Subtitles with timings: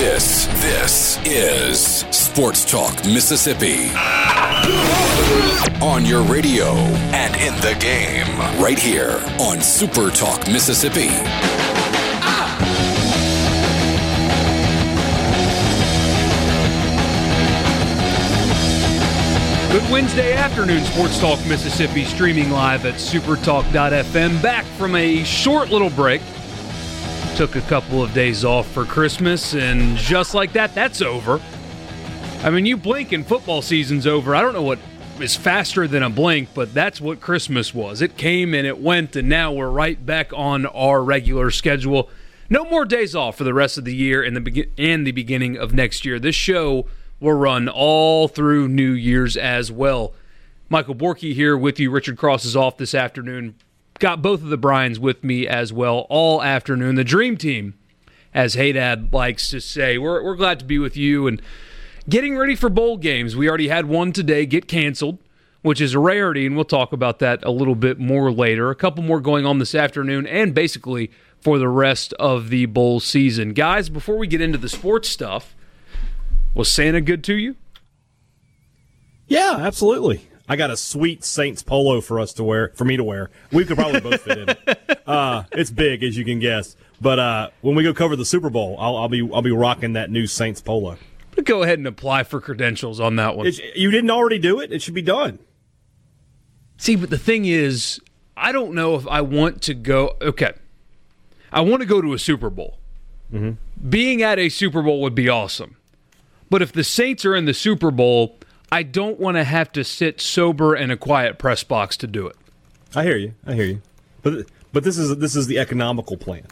[0.00, 1.78] This, this is
[2.10, 3.90] Sports Talk Mississippi.
[5.84, 6.68] On your radio
[7.12, 11.08] and in the game, right here on Super Talk Mississippi.
[19.70, 24.42] Good Wednesday afternoon, Sports Talk Mississippi, streaming live at supertalk.fm.
[24.42, 26.22] Back from a short little break.
[27.36, 31.40] Took a couple of days off for Christmas, and just like that, that's over.
[32.42, 34.36] I mean, you blink and football season's over.
[34.36, 34.78] I don't know what
[35.20, 38.02] is faster than a blink, but that's what Christmas was.
[38.02, 42.10] It came and it went, and now we're right back on our regular schedule.
[42.50, 45.12] No more days off for the rest of the year and the be- and the
[45.12, 46.18] beginning of next year.
[46.18, 46.86] This show
[47.20, 50.12] will run all through New Year's as well.
[50.68, 51.90] Michael Borky here with you.
[51.90, 53.54] Richard Cross is off this afternoon.
[54.00, 56.94] Got both of the Bryans with me as well all afternoon.
[56.94, 57.74] The dream team,
[58.32, 59.98] as Haydad likes to say.
[59.98, 61.40] We're, we're glad to be with you and
[62.08, 63.36] getting ready for bowl games.
[63.36, 65.18] We already had one today get canceled,
[65.60, 68.70] which is a rarity, and we'll talk about that a little bit more later.
[68.70, 73.00] A couple more going on this afternoon, and basically for the rest of the bowl
[73.00, 73.52] season.
[73.52, 75.54] Guys, before we get into the sports stuff,
[76.54, 77.56] was Santa good to you?
[79.28, 80.29] Yeah, absolutely.
[80.50, 83.30] I got a sweet Saints polo for us to wear, for me to wear.
[83.52, 84.58] We could probably both fit in it.
[85.06, 86.76] Uh, it's big, as you can guess.
[87.00, 89.94] But uh, when we go cover the Super Bowl, I'll, I'll, be I'll be rocking
[89.94, 90.98] that new Saints polo.
[91.42, 93.48] Go ahead and apply for credentials on that one.
[93.48, 95.40] It's, you didn't already do it; it should be done.
[96.76, 98.00] See, but the thing is,
[98.36, 100.16] I don't know if I want to go.
[100.20, 100.52] Okay,
[101.50, 102.78] I want to go to a Super Bowl.
[103.32, 103.88] Mm-hmm.
[103.88, 105.76] Being at a Super Bowl would be awesome.
[106.50, 108.38] But if the Saints are in the Super Bowl,
[108.72, 112.26] I don't want to have to sit sober in a quiet press box to do
[112.26, 112.36] it.
[112.94, 113.34] I hear you.
[113.46, 113.82] I hear you.
[114.22, 116.46] But but this is this is the economical plan.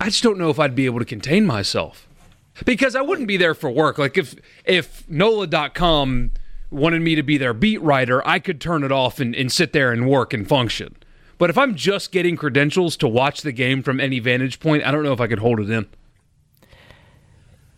[0.00, 2.08] I just don't know if I'd be able to contain myself.
[2.66, 3.98] Because I wouldn't be there for work.
[3.98, 6.32] Like if if NOLA.com
[6.70, 9.72] wanted me to be their beat writer, I could turn it off and, and sit
[9.72, 10.96] there and work and function.
[11.38, 14.90] But if I'm just getting credentials to watch the game from any vantage point, I
[14.90, 15.86] don't know if I could hold it in.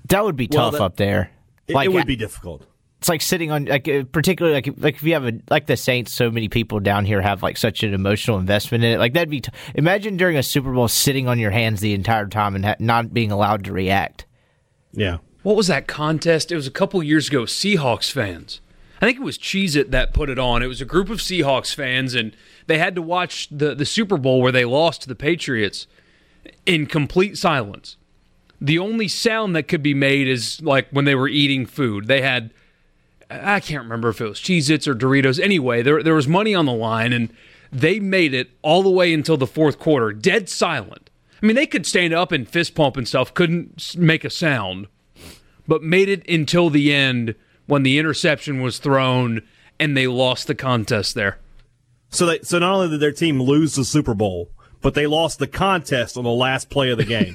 [0.08, 1.30] That would be Well, tough that- up there.
[1.66, 2.66] It, Like it would be difficult.
[2.98, 5.76] it's like sitting on like uh, particularly like like if you have a like the
[5.76, 8.98] Saints, so many people down here have like such an emotional investment in it.
[8.98, 12.26] Like that'd be t- imagine during a Super Bowl sitting on your hands the entire
[12.26, 14.26] time and ha- not being allowed to react.
[14.92, 15.19] Yeah.
[15.42, 16.50] What was that contest?
[16.52, 17.42] It was a couple years ago.
[17.42, 18.60] Seahawks fans.
[19.00, 20.62] I think it was Cheez It that put it on.
[20.62, 22.34] It was a group of Seahawks fans, and
[22.66, 25.86] they had to watch the, the Super Bowl where they lost to the Patriots
[26.64, 27.98] in complete silence.
[28.64, 32.06] The only sound that could be made is like when they were eating food.
[32.06, 32.50] They had,
[33.30, 35.38] I can't remember if it was Cheez Its or Doritos.
[35.38, 37.32] Anyway, there, there was money on the line, and
[37.70, 41.10] they made it all the way until the fourth quarter, dead silent.
[41.42, 44.86] I mean, they could stand up and fist pump and stuff, couldn't make a sound
[45.66, 47.34] but made it until the end
[47.66, 49.42] when the interception was thrown
[49.78, 51.38] and they lost the contest there.
[52.10, 54.50] So they so not only did their team lose the Super Bowl,
[54.84, 57.32] but they lost the contest on the last play of the game.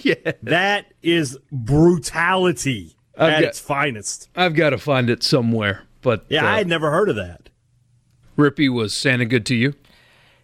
[0.02, 0.32] yeah.
[0.42, 4.30] that is brutality I've at got- its finest.
[4.34, 5.82] I've got to find it somewhere.
[6.00, 7.50] But Yeah, uh, I had never heard of that.
[8.38, 9.74] Rippee was Santa good to you?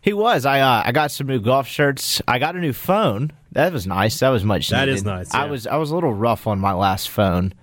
[0.03, 0.45] He was.
[0.45, 2.21] I uh, I got some new golf shirts.
[2.29, 3.33] I got a new phone.
[3.53, 4.21] That was nice.
[4.21, 4.69] That was much.
[4.69, 4.95] That needed.
[4.97, 7.55] is nice, I was I was a little rough on my last phone.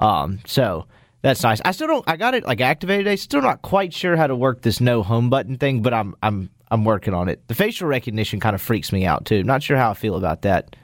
[0.00, 0.86] Um, so
[1.22, 1.60] that's nice.
[1.64, 2.04] I still don't.
[2.08, 3.06] I got it like activated.
[3.08, 6.14] I still not quite sure how to work this no home button thing, but I'm
[6.22, 7.46] I'm I'm working on it.
[7.48, 9.42] The facial recognition kind of freaks me out too.
[9.42, 10.76] Not sure how I feel about that.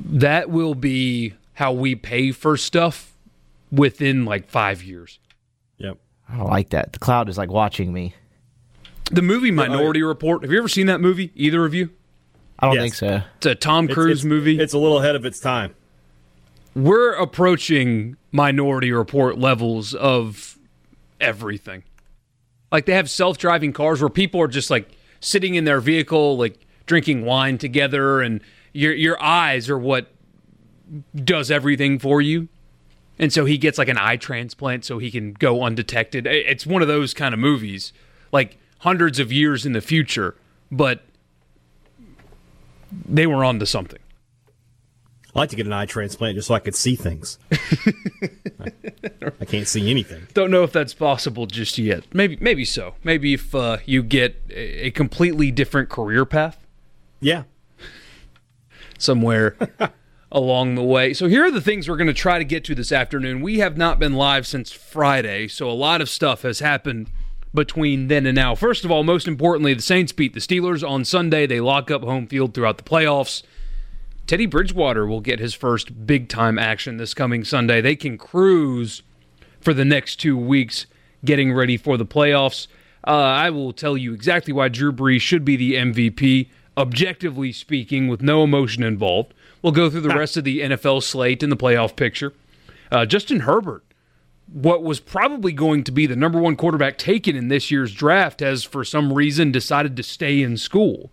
[0.00, 3.14] That will be how we pay for stuff
[3.70, 5.18] within like five years.
[5.78, 5.98] Yep.
[6.28, 6.92] I don't like that.
[6.92, 8.14] The cloud is like watching me.
[9.10, 10.42] The movie Minority Report.
[10.42, 11.32] Have you ever seen that movie?
[11.34, 11.90] Either of you?
[12.58, 12.82] I don't Yes.
[12.82, 13.22] think so.
[13.38, 14.58] It's a Tom It's- Cruise it's- movie.
[14.58, 15.74] It's a little ahead of its time.
[16.74, 20.56] We're approaching Minority Report levels of
[21.20, 21.82] everything.
[22.72, 24.90] Like they have self-driving cars where people are just like
[25.20, 28.40] sitting in their vehicle, like drinking wine together, and
[28.72, 30.10] your your eyes are what
[31.14, 32.48] does everything for you.
[33.18, 36.26] And so he gets like an eye transplant so he can go undetected.
[36.26, 37.92] It's one of those kind of movies,
[38.32, 40.34] like hundreds of years in the future,
[40.70, 41.02] but
[43.06, 44.00] they were onto something.
[45.34, 47.38] I'd like to get an eye transplant just so I could see things.
[48.60, 48.70] I,
[49.40, 50.26] I can't see anything.
[50.34, 52.04] Don't know if that's possible just yet.
[52.12, 52.94] Maybe, maybe so.
[53.02, 56.66] Maybe if uh, you get a a completely different career path
[57.20, 57.44] Yeah.
[58.98, 59.56] somewhere
[60.32, 61.12] along the way.
[61.14, 63.40] So here are the things we're going to try to get to this afternoon.
[63.40, 67.10] We have not been live since Friday, so a lot of stuff has happened
[67.54, 68.54] between then and now.
[68.54, 71.46] First of all, most importantly, the Saints beat the Steelers on Sunday.
[71.46, 73.42] They lock up home field throughout the playoffs.
[74.26, 77.80] Teddy Bridgewater will get his first big time action this coming Sunday.
[77.80, 79.02] They can cruise
[79.60, 80.86] for the next two weeks
[81.24, 82.66] getting ready for the playoffs.
[83.06, 88.08] Uh, I will tell you exactly why Drew Brees should be the MVP, objectively speaking,
[88.08, 89.34] with no emotion involved.
[89.60, 92.32] We'll go through the rest of the NFL slate and the playoff picture.
[92.90, 93.84] Uh, Justin Herbert,
[94.52, 98.40] what was probably going to be the number one quarterback taken in this year's draft,
[98.40, 101.10] has for some reason decided to stay in school.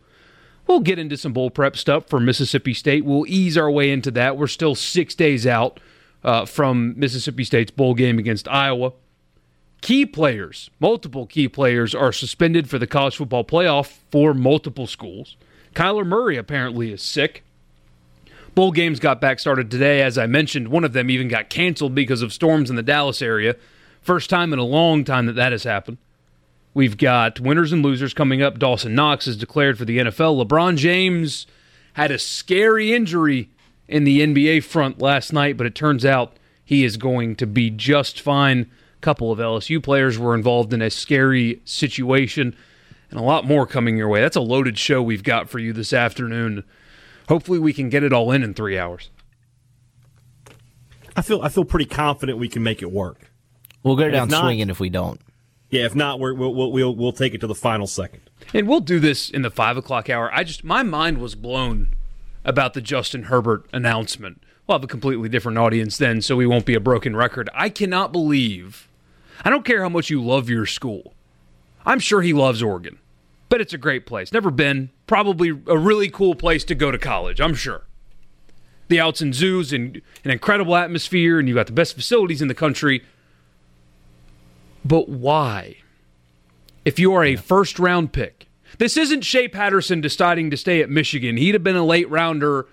[0.70, 3.04] We'll get into some bowl prep stuff for Mississippi State.
[3.04, 4.38] We'll ease our way into that.
[4.38, 5.80] We're still six days out
[6.24, 8.94] uh, from Mississippi State's bowl game against Iowa.
[9.82, 15.38] Key players, multiple key players, are suspended for the college football playoff for multiple schools.
[15.74, 17.44] Kyler Murray apparently is sick.
[18.54, 20.04] Bowl games got back started today.
[20.04, 23.24] As I mentioned, one of them even got canceled because of storms in the Dallas
[23.24, 23.56] area.
[24.04, 25.98] First time in a long time that that has happened.
[26.74, 28.60] We've got winners and losers coming up.
[28.60, 30.46] Dawson Knox is declared for the NFL.
[30.46, 31.48] LeBron James
[31.94, 33.50] had a scary injury
[33.88, 37.70] in the NBA front last night, but it turns out he is going to be
[37.72, 38.70] just fine.
[38.98, 42.56] A couple of LSU players were involved in a scary situation,
[43.10, 44.22] and a lot more coming your way.
[44.22, 46.64] That's a loaded show we've got for you this afternoon.
[47.28, 49.10] Hopefully, we can get it all in in three hours.
[51.16, 53.32] I feel I feel pretty confident we can make it work.
[53.84, 55.20] We'll go if down not- swinging if we don't.
[55.70, 58.22] Yeah, if not, we're, we'll, we'll we'll we'll take it to the final second.
[58.54, 60.32] And we'll do this in the five o'clock hour.
[60.34, 61.94] I just my mind was blown
[62.44, 64.42] about the Justin Herbert announcement.
[64.66, 67.50] We'll have a completely different audience then, so we won't be a broken record.
[67.54, 68.88] I cannot believe.
[69.44, 71.14] I don't care how much you love your school.
[71.86, 73.00] I'm sure he loves Oregon,
[73.48, 74.34] but it's a great place.
[74.34, 74.90] Never been.
[75.08, 77.40] Probably a really cool place to go to college.
[77.40, 77.84] I'm sure.
[78.90, 82.48] The outs and zoos and an incredible atmosphere, and you've got the best facilities in
[82.48, 83.04] the country.
[84.84, 85.78] But why?
[86.86, 88.48] if you are a first round pick.
[88.80, 91.38] This isn't Shea Patterson deciding to stay at Michigan.
[91.38, 92.68] He'd have been a late rounder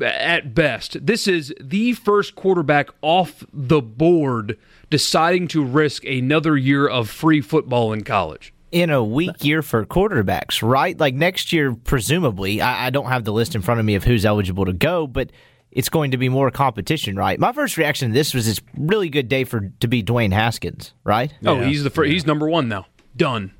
[0.00, 1.06] at best.
[1.06, 4.58] This is the first quarterback off the board
[4.90, 8.52] deciding to risk another year of free football in college.
[8.72, 10.98] in a weak year for quarterbacks, right?
[10.98, 14.02] Like next year, presumably, I, I don't have the list in front of me of
[14.02, 15.30] who's eligible to go, but
[15.74, 17.38] it's going to be more competition, right?
[17.38, 20.94] My first reaction to this was it's really good day for to be Dwayne Haskins,
[21.04, 21.34] right?
[21.44, 22.86] Oh, he's the fir- he's number 1 now.
[23.16, 23.52] Done.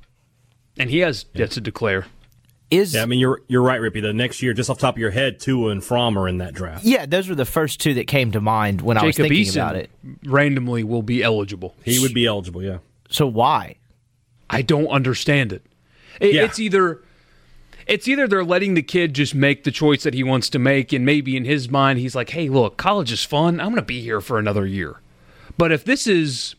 [0.79, 2.07] And he has yet to declare.
[2.71, 4.01] Is Yeah, I mean you're you're right, Rippee.
[4.03, 6.39] The next year, just off the top of your head, Tua and Fromm are in
[6.39, 6.85] that draft.
[6.85, 9.57] yeah, those were the first two that came to mind when I was thinking Eason
[9.57, 9.91] about it.
[10.25, 11.77] randomly will be eligible.
[11.85, 12.63] He would be eligible.
[12.63, 12.79] Yeah.
[13.11, 13.77] So why?
[14.49, 15.65] I don't understand it.
[16.21, 16.45] It- Yeah.
[16.45, 17.03] It's either
[17.87, 20.93] it's either they're letting the kid just make the choice that he wants to make,
[20.93, 23.61] and maybe in his mind he's like, "Hey, look, college is fun.
[23.61, 25.01] I'm going to be here for another year."
[25.59, 26.55] But if this is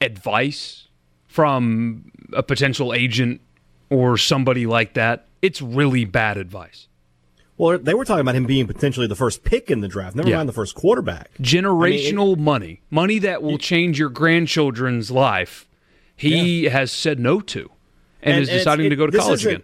[0.00, 0.88] advice
[1.26, 3.40] from a potential agent
[3.90, 6.88] or somebody like that, it's really bad advice.
[7.56, 10.16] Well, they were talking about him being potentially the first pick in the draft.
[10.16, 10.38] Never Yeah.
[10.38, 11.30] mind the first quarterback.
[11.40, 15.68] Generational money, money that will change your grandchildren's life.
[16.16, 17.70] He has said no to,
[18.22, 19.62] and, is it's- deciding it- to go to college again.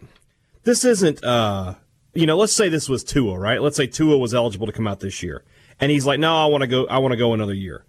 [0.71, 1.75] This isn't, uh,
[2.15, 3.61] you know, let's say this was Tua, right?
[3.61, 5.43] Let's say Tua was eligible to come out this year,
[5.81, 6.87] and he's like, "No, I want to go.
[6.87, 7.85] I want to go another year."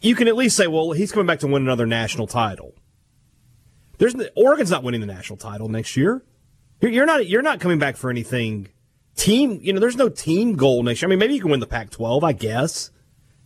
[0.00, 2.72] You can at least say, "Well, he's coming back to win another national title."
[3.98, 6.24] There's Oregon's not winning the national title next year.
[6.80, 7.28] You're, not.
[7.28, 8.68] You're not coming back for anything.
[9.14, 11.08] Team, you know, there's no team goal next year.
[11.08, 12.90] I mean, maybe you can win the Pac-12, I guess.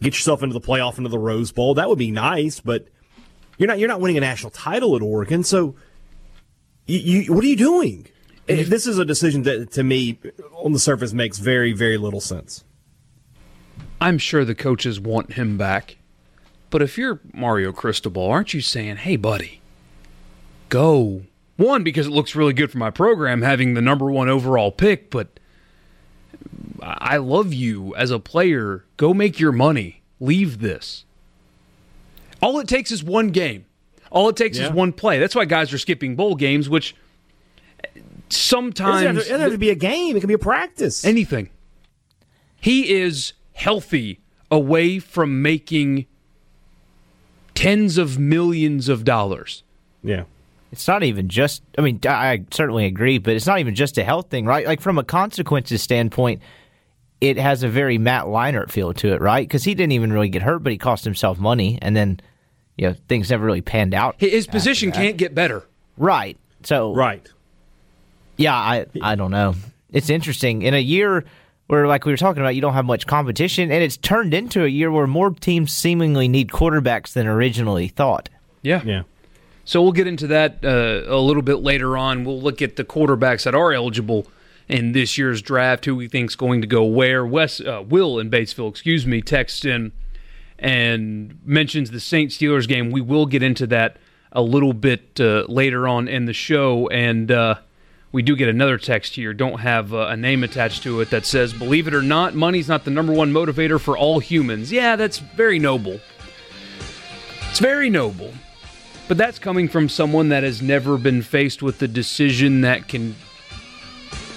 [0.00, 1.75] Get yourself into the playoff, into the Rose Bowl.
[1.75, 2.87] That would be nice, but
[3.58, 3.80] you're not.
[3.80, 5.75] You're not winning a national title at Oregon, so
[6.87, 8.06] you, you, what are you doing?
[8.46, 10.18] This is a decision that, to me,
[10.56, 12.64] on the surface, makes very, very little sense.
[14.00, 15.96] I'm sure the coaches want him back.
[16.70, 19.60] But if you're Mario Cristobal, aren't you saying, hey, buddy,
[20.68, 21.22] go?
[21.56, 25.08] One, because it looks really good for my program having the number one overall pick,
[25.10, 25.28] but
[26.82, 28.84] I I love you as a player.
[28.96, 30.02] Go make your money.
[30.20, 31.04] Leave this.
[32.42, 33.66] All it takes is one game.
[34.10, 34.64] All it takes Yeah.
[34.66, 35.18] is one play.
[35.18, 36.94] That's why guys are skipping bowl games, which
[38.35, 40.17] It doesn't, have sometimes to, it doesn't have to be a game.
[40.17, 41.05] It can be a practice.
[41.05, 41.50] anything.
[42.61, 46.07] He is healthy away from making
[47.55, 49.62] tens of millions of dollars.
[50.03, 50.25] yeah.
[50.73, 51.62] It's not even just.
[51.79, 54.67] I mean, I I certainly agree, but it's not even just a health thing, right?
[54.67, 56.43] Like from a consequences standpoint,
[57.21, 59.47] it has a very Matt Leinart feel to it, right?
[59.47, 62.19] Because he didn't even really get hurt, but he cost himself money, and then
[62.76, 64.17] you know things never really panned out.
[64.19, 65.64] His position can't get better.
[65.97, 66.37] Right.
[66.64, 67.25] So Right.
[68.37, 69.55] Yeah, I I don't know.
[69.93, 71.25] It's interesting in a year
[71.67, 74.64] where, like we were talking about, you don't have much competition, and it's turned into
[74.64, 78.29] a year where more teams seemingly need quarterbacks than originally thought.
[78.62, 78.83] Yeah.
[78.85, 79.03] Yeah.
[79.64, 82.25] So we'll get into that uh, a little bit later on.
[82.25, 84.26] We'll look at the quarterbacks that are eligible
[84.69, 87.25] in this year's draft, who we think's going to go where.
[87.25, 89.93] Wes uh, Will in Batesville, excuse me, texts in
[90.59, 92.91] and mentions the Saint Steelers game.
[92.91, 93.97] We will get into that
[94.33, 97.57] a little bit uh, later on in the show, and uh,
[98.14, 99.35] we do get another text here.
[99.35, 102.68] Don't have uh, a name attached to it that says, "Believe it or not, money's
[102.68, 106.00] not the number one motivator for all humans." Yeah, that's very noble.
[107.50, 108.33] It's very noble.
[109.09, 113.16] But that's coming from someone that has never been faced with the decision that can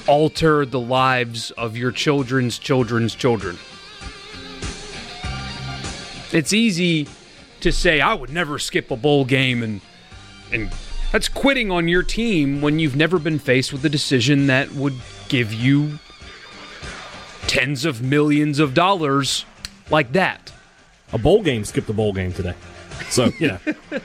[0.07, 3.59] alter the lives of your children's children's children.
[6.33, 7.07] It's easy
[7.59, 9.81] to say I would never skip a bowl game and
[10.51, 10.71] and
[11.11, 14.95] that's quitting on your team when you've never been faced with a decision that would
[15.29, 15.99] give you
[17.47, 19.45] tens of millions of dollars
[19.89, 20.51] like that.
[21.13, 22.53] A bowl game skipped a bowl game today.
[23.09, 23.59] So, yeah.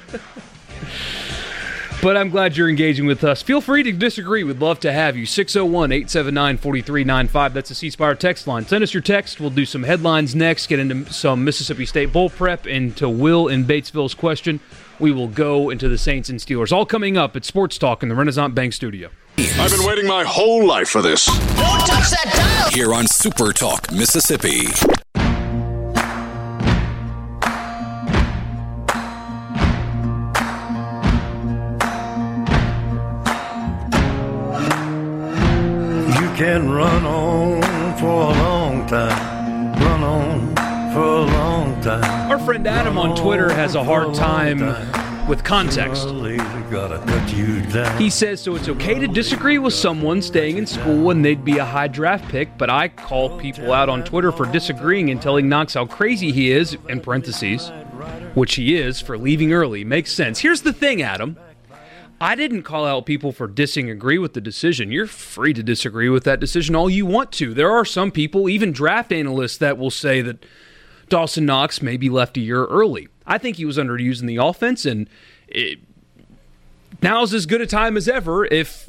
[2.03, 3.43] But I'm glad you're engaging with us.
[3.43, 4.43] Feel free to disagree.
[4.43, 5.25] We'd love to have you.
[5.25, 7.55] 601 879 4395.
[7.55, 8.67] That's the C Spire text line.
[8.67, 9.39] Send us your text.
[9.39, 13.65] We'll do some headlines next, get into some Mississippi State Bowl prep, into Will in
[13.65, 14.59] Batesville's question.
[15.03, 16.71] We will go into the Saints and Steelers.
[16.71, 19.11] All coming up at Sports Talk in the Renaissance Bank Studio.
[19.37, 21.27] I've been waiting my whole life for this.
[21.27, 22.71] Don't touch that dial.
[22.71, 24.69] Here on Super Talk, Mississippi.
[36.13, 39.42] You can run on for a long time.
[40.95, 44.59] Our friend Adam on Twitter has a hard time
[45.27, 46.07] with context.
[46.07, 47.99] Gotta cut you down.
[47.99, 51.59] He says, so it's okay to disagree with someone staying in school when they'd be
[51.59, 55.49] a high draft pick, but I call people out on Twitter for disagreeing and telling
[55.49, 57.71] Knox how crazy he is, in parentheses,
[58.35, 59.85] which he is, for leaving early.
[59.85, 60.41] Makes sense.
[60.41, 61.39] Here's the thing, Adam.
[62.21, 64.93] I didn't call out people for disagree with the decision.
[64.93, 67.55] You're free to disagree with that decision all you want to.
[67.55, 70.45] There are some people, even draft analysts, that will say that
[71.13, 73.07] Dawson Knox maybe left a year early.
[73.27, 75.11] I think he was underused in the offense, and
[75.47, 75.79] it,
[77.03, 78.89] now's as good a time as ever if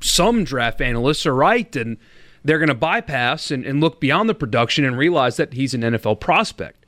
[0.00, 1.96] some draft analysts are right and
[2.42, 5.82] they're going to bypass and, and look beyond the production and realize that he's an
[5.82, 6.84] NFL prospect.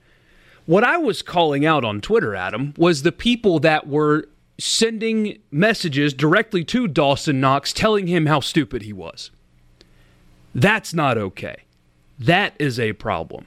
[0.67, 4.27] What I was calling out on Twitter, Adam, was the people that were
[4.59, 9.31] sending messages directly to Dawson Knox telling him how stupid he was.
[10.57, 11.55] That's not okay.
[12.19, 13.47] That is a problem.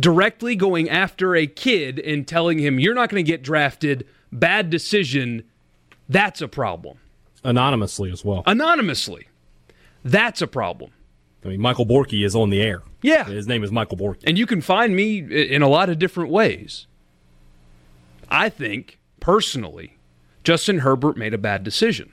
[0.00, 4.70] Directly going after a kid and telling him, you're not going to get drafted, bad
[4.70, 5.44] decision,
[6.08, 6.98] that's a problem.
[7.44, 8.42] Anonymously as well.
[8.46, 9.28] Anonymously,
[10.04, 10.90] that's a problem.
[11.44, 12.82] I mean, Michael Borky is on the air.
[13.02, 13.24] Yeah.
[13.24, 14.24] His name is Michael Borky.
[14.24, 16.86] And you can find me in a lot of different ways.
[18.30, 19.98] I think, personally,
[20.44, 22.12] Justin Herbert made a bad decision.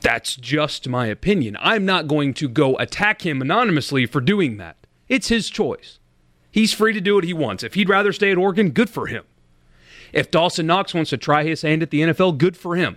[0.00, 1.56] That's just my opinion.
[1.60, 4.76] I'm not going to go attack him anonymously for doing that.
[5.08, 5.98] It's his choice.
[6.54, 7.64] He's free to do what he wants.
[7.64, 9.24] If he'd rather stay at Oregon, good for him.
[10.12, 12.96] If Dawson Knox wants to try his hand at the NFL, good for him.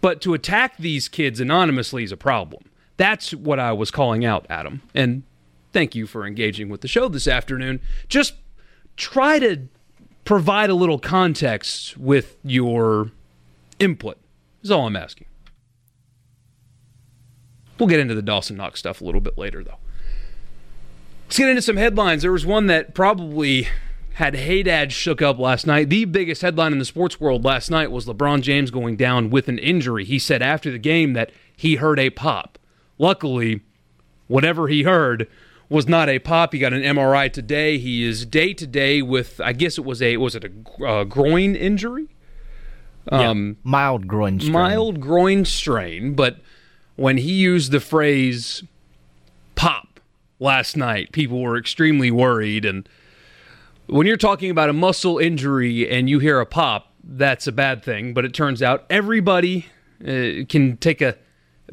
[0.00, 2.62] But to attack these kids anonymously is a problem.
[2.96, 4.82] That's what I was calling out, Adam.
[4.94, 5.24] And
[5.72, 7.80] thank you for engaging with the show this afternoon.
[8.06, 8.34] Just
[8.96, 9.66] try to
[10.24, 13.10] provide a little context with your
[13.80, 14.16] input,
[14.62, 15.26] is all I'm asking.
[17.80, 19.78] We'll get into the Dawson Knox stuff a little bit later, though.
[21.28, 22.22] Let's get into some headlines.
[22.22, 23.68] There was one that probably
[24.14, 25.90] had Haydad shook up last night.
[25.90, 29.46] The biggest headline in the sports world last night was LeBron James going down with
[29.46, 30.06] an injury.
[30.06, 32.58] He said after the game that he heard a pop.
[32.96, 33.60] Luckily,
[34.26, 35.28] whatever he heard
[35.68, 36.54] was not a pop.
[36.54, 37.76] He got an MRI today.
[37.76, 41.04] He is day to day with, I guess it was a, was it a uh,
[41.04, 42.08] groin injury?
[43.12, 44.52] Um, Mild groin strain.
[44.52, 46.38] mild groin strain, but
[46.96, 48.62] when he used the phrase
[49.56, 49.87] pop
[50.38, 52.64] last night, people were extremely worried.
[52.64, 52.88] And
[53.86, 57.82] when you're talking about a muscle injury and you hear a pop, that's a bad
[57.82, 58.14] thing.
[58.14, 59.66] But it turns out everybody
[60.02, 61.16] uh, can take a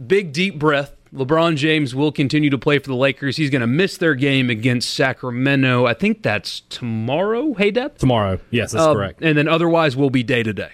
[0.07, 0.93] big, deep breath.
[1.13, 3.37] LeBron James will continue to play for the Lakers.
[3.37, 5.85] He's going to miss their game against Sacramento.
[5.85, 7.53] I think that's tomorrow.
[7.53, 7.97] Hey, Dad.
[7.97, 8.39] Tomorrow.
[8.51, 9.21] Yes, that's Uh, correct.
[9.21, 10.71] And then otherwise, we'll be day to day.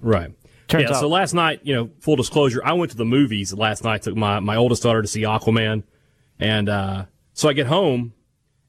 [0.00, 0.30] Right.
[0.68, 3.52] Turns yeah, out- so last night, you know, full disclosure, I went to the movies
[3.52, 5.82] last night, took my, my oldest daughter to see Aquaman,
[6.40, 8.14] And uh, so I get home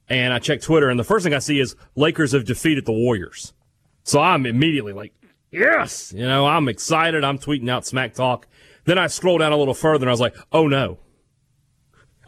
[0.08, 2.92] and I check Twitter, and the first thing I see is Lakers have defeated the
[2.92, 3.52] Warriors.
[4.02, 5.14] So I'm immediately like,
[5.50, 7.24] yes, you know, I'm excited.
[7.24, 8.46] I'm tweeting out smack talk.
[8.84, 10.98] Then I scroll down a little further, and I was like, oh no,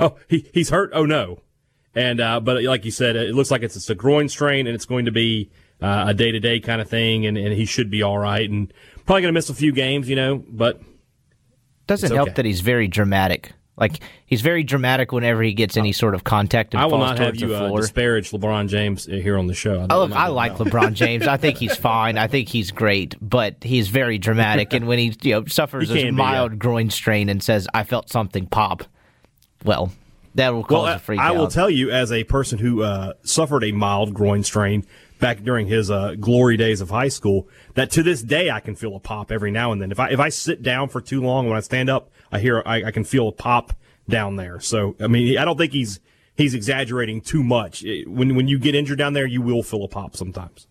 [0.00, 0.90] oh he he's hurt.
[0.94, 1.42] Oh no,
[1.94, 4.74] and uh, but like you said, it looks like it's, it's a groin strain, and
[4.74, 5.50] it's going to be
[5.82, 8.48] uh, a day to day kind of thing, and, and he should be all right,
[8.48, 8.72] and
[9.04, 10.80] probably going to miss a few games, you know, but
[11.86, 13.52] doesn't It's help that he's very dramatic.
[13.78, 17.02] Like he's very dramatic whenever he gets any sort of contact and I will falls
[17.02, 19.86] not have you uh, disparage LeBron James uh, here on the show.
[19.90, 21.26] Oh, look, I like LeBron James.
[21.26, 22.16] I think he's fine.
[22.16, 24.72] I think he's great, but he's very dramatic.
[24.72, 26.56] and when he you know suffers He a be, mild yeah.
[26.58, 28.84] groin strain and says, "I felt something pop,"
[29.64, 29.92] well,
[30.36, 31.50] that will cause Well, a freak I will out.
[31.50, 34.86] tell you, as a person who uh, suffered a mild groin strain
[35.18, 38.74] back during his uh, glory days of high school, that to this day I can
[38.74, 39.90] feel a pop every now and then.
[39.92, 42.62] If I if I sit down for too long, when I stand up, I hear
[42.64, 43.72] I, I can feel a pop
[44.08, 44.60] down there.
[44.60, 46.00] So I mean, I don't think he's
[46.36, 47.84] he's exaggerating too much.
[48.06, 50.66] When when you get injured down there, you will feel a pop sometimes.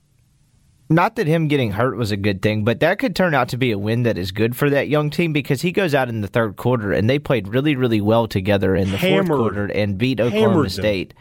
[0.88, 3.58] Not that him getting hurt was a good thing, but that could turn out to
[3.58, 6.22] be a win that is good for that young team because he goes out in
[6.22, 9.28] the third quarter and they played really, really well together in the Hammered.
[9.28, 10.70] fourth quarter and beat Oklahoma.
[10.70, 11.16] State.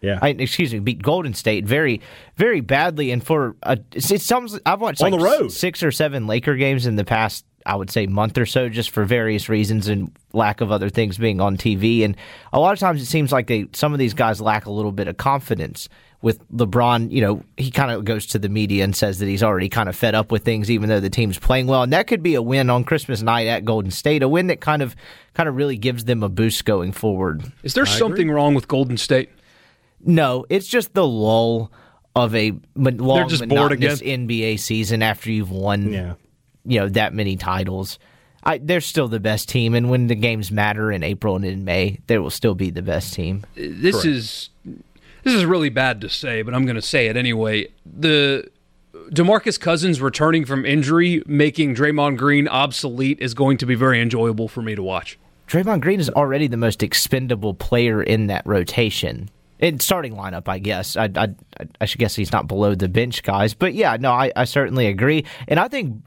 [0.00, 0.18] Yeah.
[0.20, 2.00] I, excuse me, beat Golden State very,
[2.36, 3.12] very badly.
[3.12, 5.52] And for a, it's some, I've watched On like the road.
[5.52, 8.90] six or seven Laker games in the past, I would say, month or so, just
[8.90, 12.04] for various reasons and lack of other things being on TV.
[12.04, 12.16] And
[12.52, 14.92] a lot of times it seems like they, some of these guys lack a little
[14.92, 15.88] bit of confidence.
[16.20, 19.42] With LeBron, you know, he kind of goes to the media and says that he's
[19.42, 21.82] already kind of fed up with things, even though the team's playing well.
[21.82, 24.62] And that could be a win on Christmas night at Golden State, a win that
[24.62, 24.96] kind of,
[25.34, 27.44] kind of really gives them a boost going forward.
[27.62, 29.28] Is there something wrong with Golden State?
[30.02, 31.70] No, it's just the lull
[32.16, 36.14] of a mon- long, just bored monotonous NBA season after you've won, Yeah.
[36.64, 37.98] You know, that many titles.
[38.42, 41.64] I, they're still the best team, and when the games matter in April and in
[41.64, 43.44] May, they will still be the best team.
[43.54, 44.50] this is
[45.22, 47.68] this is really bad to say, but I'm going to say it anyway.
[47.86, 48.50] The
[49.10, 54.48] DeMarcus Cousins returning from injury, making Draymond Green obsolete, is going to be very enjoyable
[54.48, 55.18] for me to watch.
[55.48, 59.30] Draymond Green is already the most expendable player in that rotation.
[59.58, 60.96] In starting lineup, I guess.
[60.96, 61.28] I, I,
[61.80, 63.54] I should guess he's not below the bench guys.
[63.54, 65.24] But yeah, no, I, I certainly agree.
[65.48, 66.02] And I think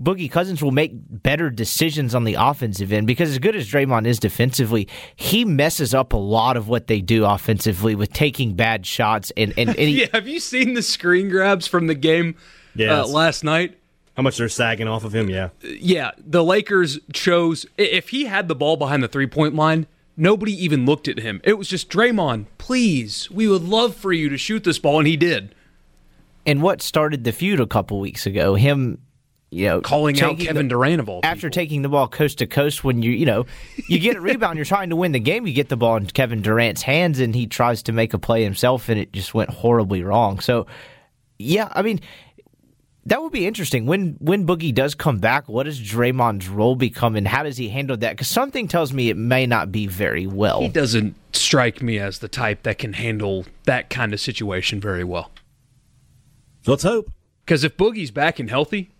[0.00, 4.06] Boogie Cousins will make better decisions on the offensive end because as good as Draymond
[4.06, 8.86] is defensively, he messes up a lot of what they do offensively with taking bad
[8.86, 12.36] shots and, and, and he, Yeah, have you seen the screen grabs from the game
[12.74, 12.90] Yes.
[12.90, 13.78] uh, last night?
[14.16, 15.28] How much they're sagging off of him?
[15.28, 15.50] Yeah.
[15.62, 20.52] Yeah, the Lakers chose if he had the ball behind the three point line, nobody
[20.52, 21.40] even looked at him.
[21.44, 25.06] It was just Draymond, please, we would love for you to shoot this ball, and
[25.08, 25.54] he did.
[26.46, 28.98] and what started the feud a couple weeks ago, him
[29.52, 31.54] you know Calling out Kevin the- Durant of all after people.
[31.54, 33.44] taking the ball coast to coast when you you know
[33.86, 36.06] you get a rebound you're trying to win the game you get the ball in
[36.06, 39.50] Kevin Durant's hands and he tries to make a play himself and it just went
[39.50, 40.66] horribly wrong so
[41.38, 42.00] yeah I mean
[43.06, 47.16] that would be interesting when when Boogie does come back what does Draymond's role become
[47.16, 50.26] and how does he handle that because something tells me it may not be very
[50.26, 54.80] well He doesn't strike me as the type that can handle that kind of situation
[54.80, 55.30] very well.
[56.66, 57.10] Let's hope.
[57.44, 58.91] Because if Boogie's back and healthy,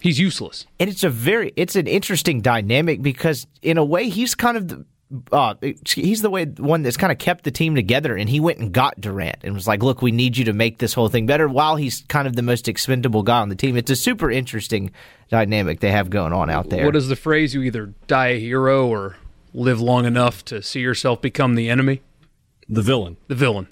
[0.00, 0.66] he's useless.
[0.80, 4.68] and it's a very it's an interesting dynamic because in a way he's kind of
[4.68, 4.84] the
[5.30, 5.54] uh,
[5.86, 8.72] he's the way one that's kind of kept the team together, and he went and
[8.72, 11.46] got Durant and was like, "Look, we need you to make this whole thing better."
[11.46, 14.90] While he's kind of the most expendable guy on the team, it's a super interesting
[15.30, 16.84] dynamic they have going on out there.
[16.84, 17.54] What is the phrase?
[17.54, 19.14] You either die a hero or
[19.54, 22.02] live long enough to see yourself become the enemy,
[22.68, 23.16] The villain.
[23.28, 23.68] the villain.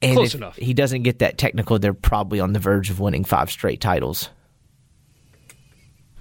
[0.00, 0.54] and close if enough.
[0.54, 4.30] He doesn't get that technical; they're probably on the verge of winning five straight titles.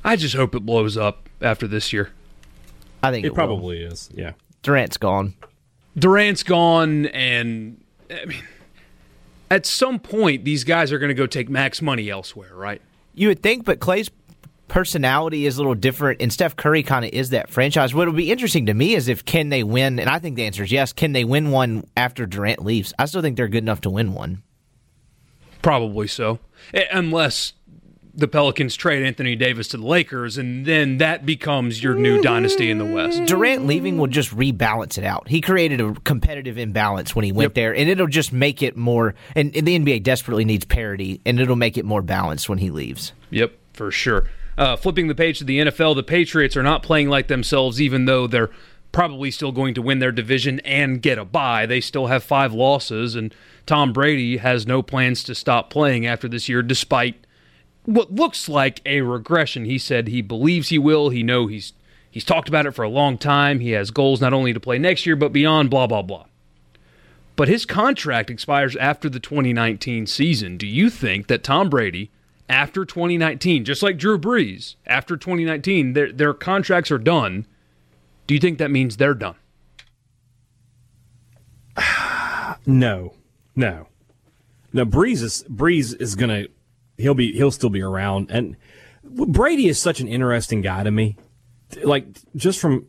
[0.08, 2.12] I just hope it blows up after this year.
[3.04, 3.36] I think It will.
[3.36, 4.10] probably is.
[4.14, 4.32] Yeah.
[4.64, 5.34] Durant's gone.
[5.98, 8.42] Durant's gone, and I mean,
[9.52, 12.82] at some point, these guys are going to go take max money elsewhere, right?
[13.16, 14.10] You would think, but Clay's
[14.68, 17.94] personality is a little different, and Steph Curry kind of is that franchise.
[17.94, 20.46] What would be interesting to me is if can they win, and I think the
[20.46, 20.94] answer is yes.
[20.94, 22.94] Can they win one after Durant leaves?
[23.00, 24.44] I still think they're good enough to win one.
[25.62, 26.40] Probably so,
[26.92, 27.54] unless
[28.18, 32.72] the Pelicans trade Anthony Davis to the Lakers, and then that becomes your new dynasty
[32.72, 33.24] in the West.
[33.26, 35.28] Durant leaving will just rebalance it out.
[35.28, 39.14] He created a competitive imbalance when he went there, and it'll just make it more.
[39.36, 42.72] And, and the NBA desperately needs parity, and it'll make it more balanced when he
[42.72, 43.14] leaves.
[43.30, 44.28] Yep, for sure.
[44.58, 48.06] Uh, flipping the page to the NFL, the Patriots are not playing like themselves, even
[48.06, 48.50] though they're
[48.92, 51.68] probably still going to win their division and get a bye.
[51.68, 53.32] They still have five losses, and
[53.68, 57.27] Tom Brady has no plans to stop playing after this year, despite
[57.88, 59.66] what looks like a regression.
[59.66, 61.10] He said he believes he will.
[61.10, 61.74] He know he's
[62.18, 63.60] He's talked about it for a long time.
[63.60, 66.26] He has goals not only to play next year, but beyond, blah, blah, blah.
[67.36, 70.58] But his contract expires after the 2019 season.
[70.58, 72.10] Do you think that Tom Brady,
[72.50, 77.46] after 2019, just like Drew Brees, after 2019, their, their contracts are done?
[78.26, 79.36] Do you think that means they're done?
[82.66, 83.14] No,
[83.56, 83.88] no,
[84.74, 86.48] Now Brees is Brees is gonna
[86.98, 88.58] he'll be he'll still be around, and
[89.04, 91.16] Brady is such an interesting guy to me.
[91.84, 92.88] Like just from,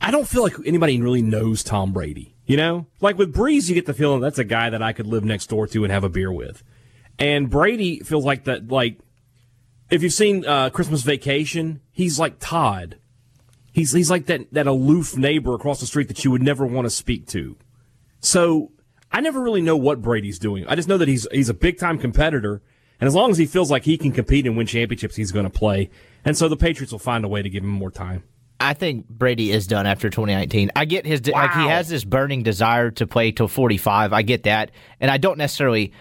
[0.00, 2.34] I don't feel like anybody really knows Tom Brady.
[2.46, 5.06] You know, like with Brees, you get the feeling that's a guy that I could
[5.06, 6.62] live next door to and have a beer with,
[7.18, 8.68] and Brady feels like that.
[8.68, 8.98] Like
[9.90, 12.98] if you've seen uh, Christmas Vacation, he's like Todd.
[13.72, 16.84] He's he's like that that aloof neighbor across the street that you would never want
[16.84, 17.56] to speak to.
[18.20, 18.72] So
[19.14, 20.66] I never really know what Brady's doing.
[20.66, 22.60] I just know that he's he's a big time competitor,
[23.00, 25.44] and as long as he feels like he can compete and win championships, he's going
[25.44, 25.88] to play.
[26.24, 28.24] And so the Patriots will find a way to give him more time.
[28.58, 30.72] I think Brady is done after 2019.
[30.74, 31.42] I get his wow.
[31.42, 34.12] like he has this burning desire to play till 45.
[34.12, 35.92] I get that, and I don't necessarily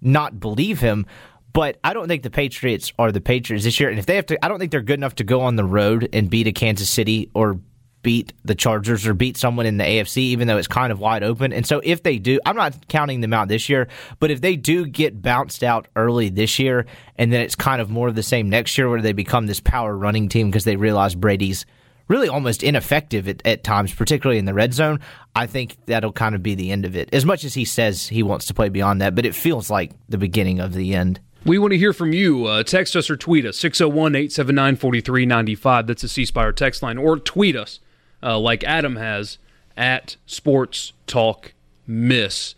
[0.00, 1.04] not believe him.
[1.52, 3.90] But I don't think the Patriots are the Patriots this year.
[3.90, 5.64] And if they have to, I don't think they're good enough to go on the
[5.64, 7.60] road and beat a Kansas City or
[8.02, 11.22] beat the Chargers or beat someone in the AFC, even though it's kind of wide
[11.22, 11.52] open.
[11.52, 13.88] And so if they do, I'm not counting them out this year,
[14.18, 16.86] but if they do get bounced out early this year,
[17.16, 19.60] and then it's kind of more of the same next year where they become this
[19.60, 21.64] power running team because they realize Brady's
[22.08, 25.00] really almost ineffective at, at times, particularly in the red zone,
[25.34, 27.08] I think that'll kind of be the end of it.
[27.12, 29.92] As much as he says he wants to play beyond that, but it feels like
[30.08, 31.20] the beginning of the end.
[31.44, 32.46] We want to hear from you.
[32.46, 35.86] Uh, text us or tweet us 601 879 4395.
[35.86, 36.98] That's the C Spire text line.
[36.98, 37.80] Or tweet us
[38.22, 39.38] uh, like Adam has,
[39.76, 41.54] at Sports Talk
[41.86, 42.54] Miss.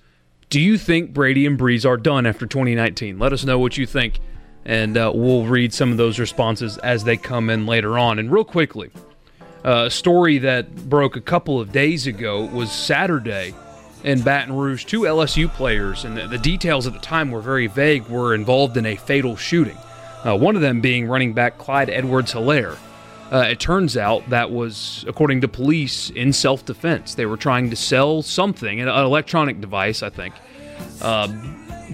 [0.50, 3.18] Do you think Brady and Brees are done after 2019?
[3.18, 4.20] Let us know what you think,
[4.64, 8.18] and uh, we'll read some of those responses as they come in later on.
[8.18, 8.90] And real quickly,
[9.64, 13.54] uh, a story that broke a couple of days ago was Saturday
[14.04, 14.84] in Baton Rouge.
[14.84, 18.76] Two LSU players, and the, the details at the time were very vague, were involved
[18.76, 19.78] in a fatal shooting.
[20.24, 22.78] Uh, one of them being running back Clyde Edwards Helaire.
[23.34, 27.16] Uh, it turns out that was, according to police, in self defense.
[27.16, 30.34] They were trying to sell something, an electronic device, I think,
[31.02, 31.26] uh,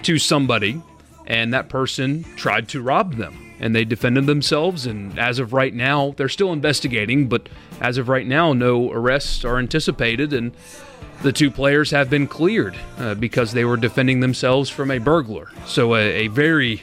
[0.03, 0.83] to somebody,
[1.27, 3.55] and that person tried to rob them.
[3.59, 7.49] And they defended themselves, and as of right now, they're still investigating, but
[7.81, 10.53] as of right now, no arrests are anticipated, and
[11.23, 15.51] the two players have been cleared uh, because they were defending themselves from a burglar.
[15.65, 16.83] So, a, a very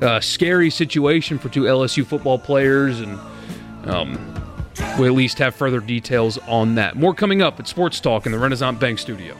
[0.00, 3.18] uh, scary situation for two LSU football players, and
[3.84, 4.18] um,
[4.98, 6.96] we at least have further details on that.
[6.96, 9.36] More coming up at Sports Talk in the Renaissance Bank Studio.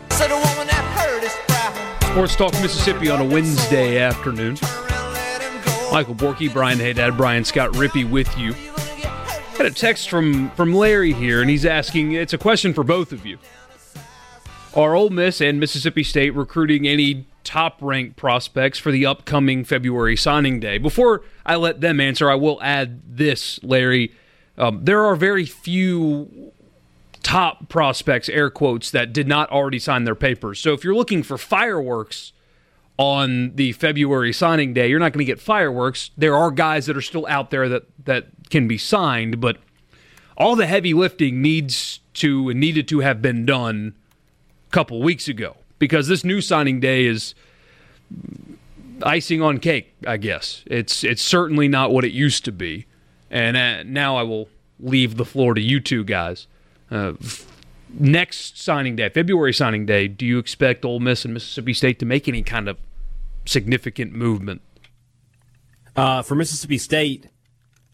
[2.01, 4.57] Sports Talk Mississippi on a Wednesday afternoon.
[5.93, 8.55] Michael Borky, Brian Haydad, Brian Scott Rippee with you.
[9.57, 12.13] Got a text from from Larry here, and he's asking.
[12.13, 13.39] It's a question for both of you.
[14.75, 20.17] Are Ole Miss and Mississippi State recruiting any top ranked prospects for the upcoming February
[20.17, 20.79] signing day?
[20.79, 24.13] Before I let them answer, I will add this, Larry.
[24.59, 26.53] Um, there are very few
[27.23, 30.59] top prospects, air quotes, that did not already sign their papers.
[30.59, 32.33] So if you're looking for fireworks
[32.97, 36.11] on the February signing day, you're not going to get fireworks.
[36.19, 39.59] There are guys that are still out there that, that can be signed, but
[40.37, 43.95] all the heavy lifting needs to and needed to have been done
[44.67, 47.35] a couple weeks ago because this new signing day is
[49.03, 50.65] icing on cake, I guess.
[50.67, 52.87] It's it's certainly not what it used to be.
[53.31, 54.49] And uh, now I will
[54.81, 56.47] leave the floor to you two guys.
[56.91, 57.13] Uh,
[57.91, 62.07] next signing day, February signing day, do you expect Ole Miss and Mississippi State to
[62.07, 62.79] make any kind of
[63.45, 64.63] significant movement?
[65.97, 67.29] Uh, for Mississippi State,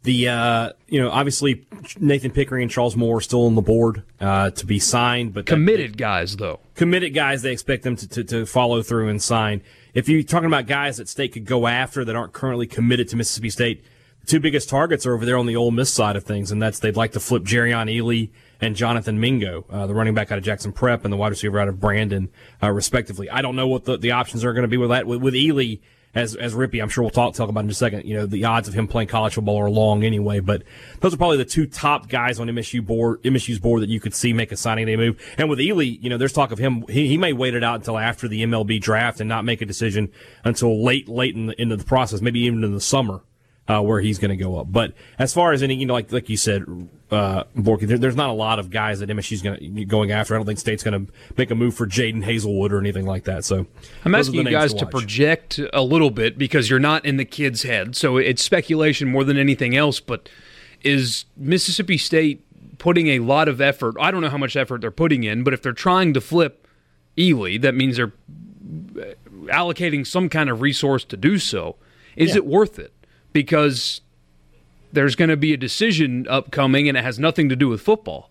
[0.05, 1.67] the uh, you know obviously
[1.99, 5.47] Nathan Pickering and Charles Moore are still on the board uh, to be signed, but
[5.47, 9.23] committed that, guys though committed guys they expect them to, to, to follow through and
[9.23, 9.63] sign.
[9.95, 13.17] If you're talking about guys that State could go after that aren't currently committed to
[13.17, 13.85] Mississippi State,
[14.27, 16.79] two biggest targets are over there on the Ole Miss side of things, and that's
[16.79, 20.45] they'd like to flip Jerrion Ealy and Jonathan Mingo, uh, the running back out of
[20.45, 22.31] Jackson Prep and the wide receiver out of Brandon,
[22.63, 23.29] uh, respectively.
[23.29, 25.07] I don't know what the, the options are going to be with that.
[25.07, 25.81] With, with Ealy,
[26.15, 28.05] as as Rippee, I'm sure we'll talk talk about in a second.
[28.05, 30.63] You know, the odds of him playing college football are long anyway, but
[31.01, 34.15] those are probably the two top guys on MSU board, MSU's board that you could
[34.15, 35.21] see make a signing day move.
[35.37, 36.85] And with Ealy, you know, there's talk of him.
[36.89, 39.67] He, he may wait it out until after the MLB draft and not make a
[39.67, 40.11] decision
[40.45, 43.23] until late late in the, into the process, maybe even in the summer
[43.69, 44.71] uh, where he's going to go up.
[44.71, 46.65] But as far as any, you know, like like you said,
[47.11, 50.35] uh, Borky, there, there's not a lot of guys that MSU's going going after.
[50.35, 53.25] I don't think State's going to make a move for Jaden Hazelwood or anything like
[53.25, 53.45] that.
[53.45, 53.67] So
[54.05, 57.25] I'm asking you guys to, to, project a little bit because you're not in the
[57.25, 60.01] kid's head, so it's speculation more than anything else.
[60.01, 60.29] But
[60.83, 62.45] is Mississippi State
[62.79, 63.95] putting a lot of effort.
[63.99, 66.69] I don't know how much effort they're putting in, but if they're trying to flip
[67.17, 68.13] Ealy, that means they're
[69.47, 71.77] allocating some kind of resource to do so.
[72.17, 72.37] Is Yeah.
[72.37, 72.93] it worth it?
[73.35, 74.01] Because
[74.93, 78.31] there's going to be a decision upcoming and it has nothing to do with football.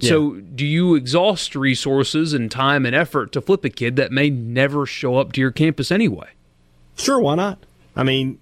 [0.00, 4.30] So, do you exhaust resources and time and effort to flip a kid that may
[4.30, 6.28] never show up to your campus anyway?
[6.96, 7.58] Sure, why not?
[7.94, 8.38] I mean,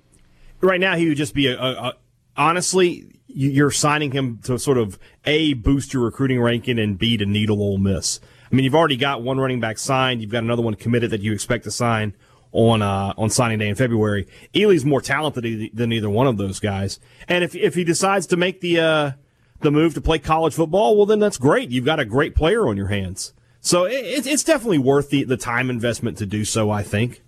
[0.60, 1.92] right now he would just be a, a, a
[2.36, 7.16] honestly, you- you're signing him to sort of a boost your recruiting ranking and b
[7.16, 8.20] to needle Ole Miss.
[8.50, 10.20] I mean, you've already got one running back signed.
[10.22, 12.14] You've got another one committed that you expect to sign
[12.52, 14.26] on uh, on signing day in February.
[14.54, 16.98] Ealy's more talented than either one of those guys.
[17.28, 19.11] And if if he decides to make the uh,
[19.61, 21.70] the move to play college football, well, then that's great.
[21.70, 23.32] You've got a great player on your hands.
[23.61, 26.70] So it, it's- it's definitely worth the, the time investment to do so.
[26.70, 27.22] I think.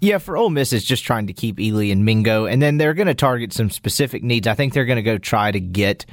[0.00, 2.92] Yeah, for Ole Miss, it's just trying to keep Ealy and Mingo, and then they're
[2.92, 4.46] going to target some specific needs.
[4.46, 6.04] I think they're going to go try to get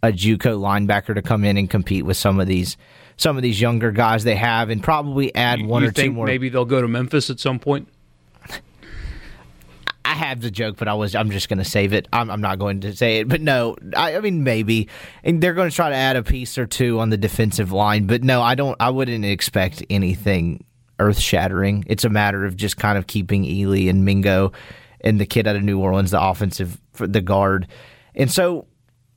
[0.00, 2.76] a JUCO linebacker to come in and compete with some of these
[3.16, 6.26] some of these younger guys they have, and probably add one you or two more.
[6.26, 7.88] maybe they'll go to Memphis at some point?
[10.04, 12.08] I have the joke, but I was I'm just going to save it.
[12.12, 14.88] I'm, I'm not going to say it, but no, I, I mean maybe,
[15.22, 18.06] and they're going to try to add a piece or two on the defensive line,
[18.06, 18.76] but no, I don't.
[18.80, 20.64] I wouldn't expect anything
[20.98, 21.84] earth shattering.
[21.86, 24.52] It's a matter of just kind of keeping Ealy and Mingo
[25.00, 27.68] and the kid out of New Orleans, the offensive the guard,
[28.14, 28.66] and so.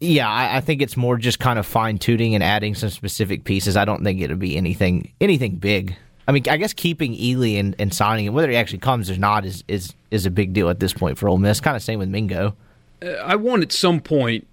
[0.06, 3.44] Yeah, I, I think it's more just kind of fine tuning and adding some specific
[3.44, 3.76] pieces.
[3.76, 5.96] I don't think it'll be anything anything big.
[6.28, 9.18] I mean, I guess keeping Ealy and, and signing him, whether he actually comes or
[9.18, 11.60] not, is is is a big deal at this point for Ole Miss.
[11.60, 12.56] Kind of same with Mingo.
[13.04, 14.48] Uh, I want at some point,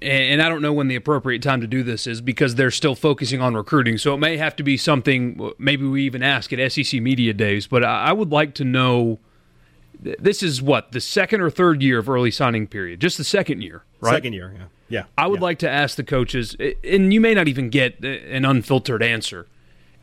[0.00, 2.94] and I don't know when the appropriate time to do this is because they're still
[2.94, 3.98] focusing on recruiting.
[3.98, 5.52] So it may have to be something.
[5.58, 7.66] Maybe we even ask at SEC Media Days.
[7.66, 9.18] But I I would like to know.
[10.00, 13.62] This is what the second or third year of early signing period, just the second
[13.62, 14.14] year, right?
[14.14, 15.04] Second year, yeah, yeah.
[15.16, 15.44] I would yeah.
[15.44, 19.46] like to ask the coaches, and you may not even get an unfiltered answer.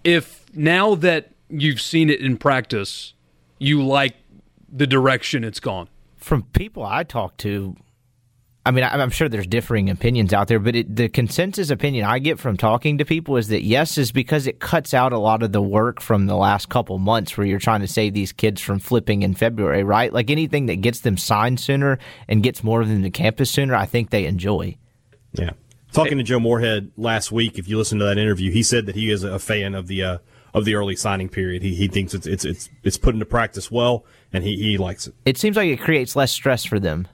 [0.04, 3.13] If now that you've seen it in practice,
[3.60, 4.15] you like
[4.67, 5.89] the direction it's gone.
[6.17, 7.75] From people I talk to,
[8.65, 12.06] I mean, I- I'm sure there's differing opinions out there, but it, the consensus opinion
[12.06, 15.19] I get from talking to people is that yes, is because it cuts out a
[15.19, 18.32] lot of the work from the last couple months where you're trying to save these
[18.32, 20.12] kids from flipping in February, right?
[20.12, 23.75] Like anything that gets them signed sooner and gets more of them to campus sooner,
[23.75, 24.75] I think they enjoy.
[25.34, 25.52] Yeah.
[25.92, 28.96] Talking to Joe Moorhead last week, if you listen to that interview, he said that
[28.96, 30.18] he is a fan of the uh,
[30.54, 31.63] of the early signing period.
[31.63, 35.08] He he thinks it's it's it's it's put into practice well, and he, he likes
[35.08, 35.15] it.
[35.26, 37.08] It seems like it creates less stress for them.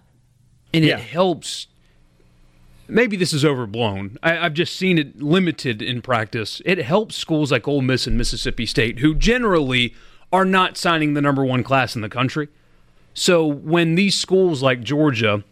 [0.74, 0.98] and Yeah.
[0.98, 1.68] it helps.
[2.88, 4.18] Maybe this is overblown.
[4.22, 6.62] I, I've just seen it limited in practice.
[6.66, 9.96] It helps schools like Ole Miss and Mississippi State, who generally
[10.32, 12.48] are not signing the number one class in the country.
[13.14, 15.44] So when these schools like Georgia,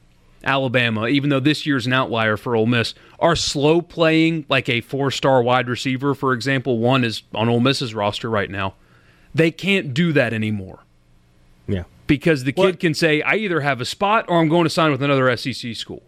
[0.43, 4.81] Alabama, even though this year's an outlier for Ole Miss, are slow playing like a
[4.81, 8.73] four-star wide receiver, for example, one is on Ole Miss's roster right now.
[9.33, 10.79] They can't do that anymore
[11.67, 11.83] Yeah.
[12.07, 14.69] because the kid Well- can say, "I either have a spot or I'm going to
[14.69, 16.03] sign with another SEC school."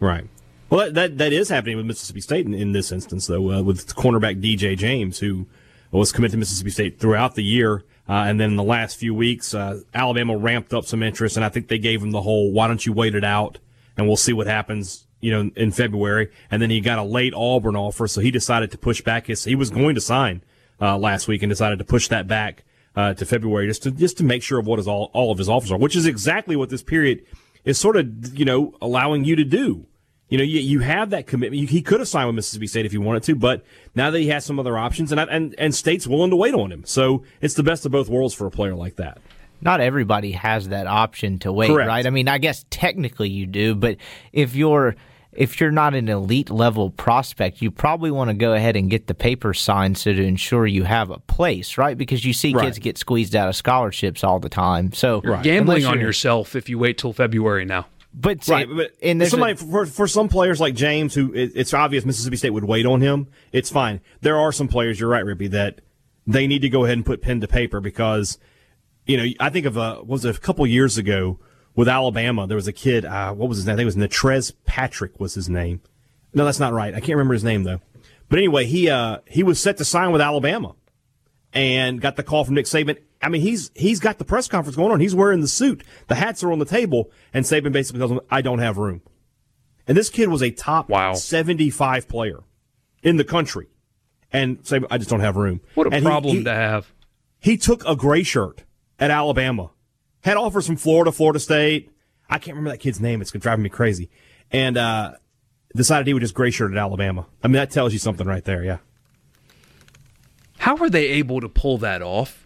[0.00, 0.24] Right.
[0.70, 3.62] Well, that that, that is happening with Mississippi State in, in this instance, though, uh,
[3.62, 5.46] with cornerback DJ James, who
[5.92, 7.84] was committed to Mississippi State throughout the year.
[8.08, 11.44] Uh, and then in the last few weeks, uh, Alabama ramped up some interest, and
[11.44, 13.58] I think they gave him the whole "Why don't you wait it out
[13.96, 17.32] and we'll see what happens." You know, in February, and then he got a late
[17.34, 19.44] Auburn offer, so he decided to push back his.
[19.44, 20.42] He was going to sign
[20.82, 22.62] uh, last week and decided to push that back
[22.94, 25.38] uh, to February just to just to make sure of what his all all of
[25.38, 27.24] his offers are, which is exactly what this period
[27.64, 29.86] is sort of you know allowing you to do.
[30.34, 31.60] You know, you, you have that commitment.
[31.60, 33.62] You, he could have signed with Mississippi State if he wanted to, but
[33.94, 36.54] now that he has some other options, and I- and and State's willing to wait
[36.54, 39.18] on him, so it's the best of both worlds for a player like that.
[39.60, 41.86] not everybody has that option to wait, Correct.
[41.86, 42.04] right?
[42.04, 43.96] I mean, I guess technically you do, but
[44.32, 44.96] if you're
[45.32, 49.06] if you're not an elite level prospect, you probably want to go ahead and get
[49.06, 51.96] the paper signed so to ensure you have a place, right?
[51.96, 52.64] Because you see Right.
[52.64, 54.92] kids get squeezed out of scholarships all the time.
[54.92, 57.86] So You're gambling on yourself if you wait till February now.
[58.16, 61.74] But Right, but and somebody a- for for some players like James, who it, it's
[61.74, 63.26] obvious Mississippi State would wait on him.
[63.52, 64.00] It's fine.
[64.20, 65.00] There are some players.
[65.00, 65.80] You're right, Rippee, that
[66.26, 68.38] they need to go ahead and put pen to paper because
[69.04, 71.40] you know I think of a was it, a couple years ago
[71.74, 72.46] with Alabama.
[72.46, 73.04] There was a kid.
[73.04, 73.74] Uh, what was his name?
[73.74, 75.80] I think it was Natrez Patrick was his name.
[76.32, 76.94] No, that's not right.
[76.94, 77.80] I can't remember his name though.
[78.28, 80.76] But anyway, he uh, he was set to sign with Alabama
[81.52, 82.98] and got the call from Nick Saban.
[83.24, 85.00] I mean, he's he's got the press conference going on.
[85.00, 85.82] He's wearing the suit.
[86.08, 89.00] The hats are on the table, and Saban basically tells him, "I don't have room."
[89.88, 91.14] And this kid was a top Wow.
[91.14, 92.40] 75 player
[93.02, 93.66] in the country,
[94.32, 96.92] and Saban, "I just don't have room." What a And he- problem he, to have.
[97.40, 98.64] he took a gray shirt
[98.98, 99.70] at Alabama,
[100.22, 101.90] had offers from Florida, Florida State.
[102.30, 103.20] I can't remember that kid's name.
[103.20, 104.10] It's driving me crazy.
[104.50, 105.12] And uh,
[105.74, 107.26] decided he would just gray shirt at Alabama.
[107.42, 108.62] I mean, that tells you something right there.
[108.64, 108.78] Yeah.
[110.58, 112.43] How are they able to pull that off?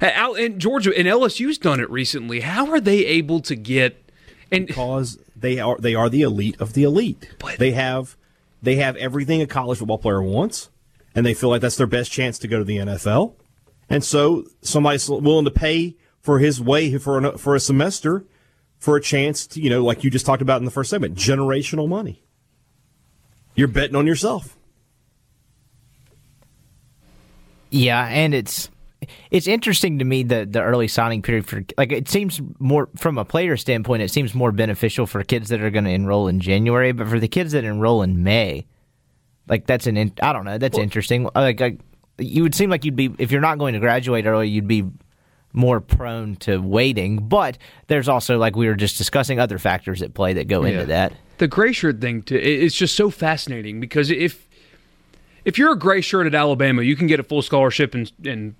[0.00, 2.40] And Georgia and LSU's done it recently.
[2.40, 4.08] How are they able to get
[4.50, 7.28] and because they are they are the elite of the elite.
[7.38, 8.16] But- they have
[8.62, 10.68] they have everything a college football player wants,
[11.14, 13.34] and they feel like that's their best chance to go to the NFL.
[13.88, 18.24] And so somebody's willing to pay for his way for an, for a semester
[18.78, 21.14] for a chance to you know like you just talked about in the first segment
[21.14, 22.22] generational money.
[23.54, 24.56] You're betting on yourself.
[27.70, 28.70] Yeah, and it's
[29.30, 33.16] it's interesting to me the the early signing period for like it seems more from
[33.18, 36.40] a player standpoint it seems more beneficial for kids that are going to enroll in
[36.40, 38.66] January, but for the kids that enroll in May,
[39.48, 41.26] like that's an in, I don't know that's interesting.
[41.26, 41.80] Uh, like, like
[42.18, 44.84] you would seem like you'd be if you're not going to graduate early, you'd be
[45.52, 47.16] more prone to waiting.
[47.28, 47.56] But
[47.86, 50.72] there's also like we were just discussing other factors at play that go Yeah.
[50.72, 51.12] into that.
[51.38, 54.47] the gray shirt thing to it's just so fascinating because if
[55.48, 58.54] if you're a gray shirt at Alabama, you can get a full scholarship and and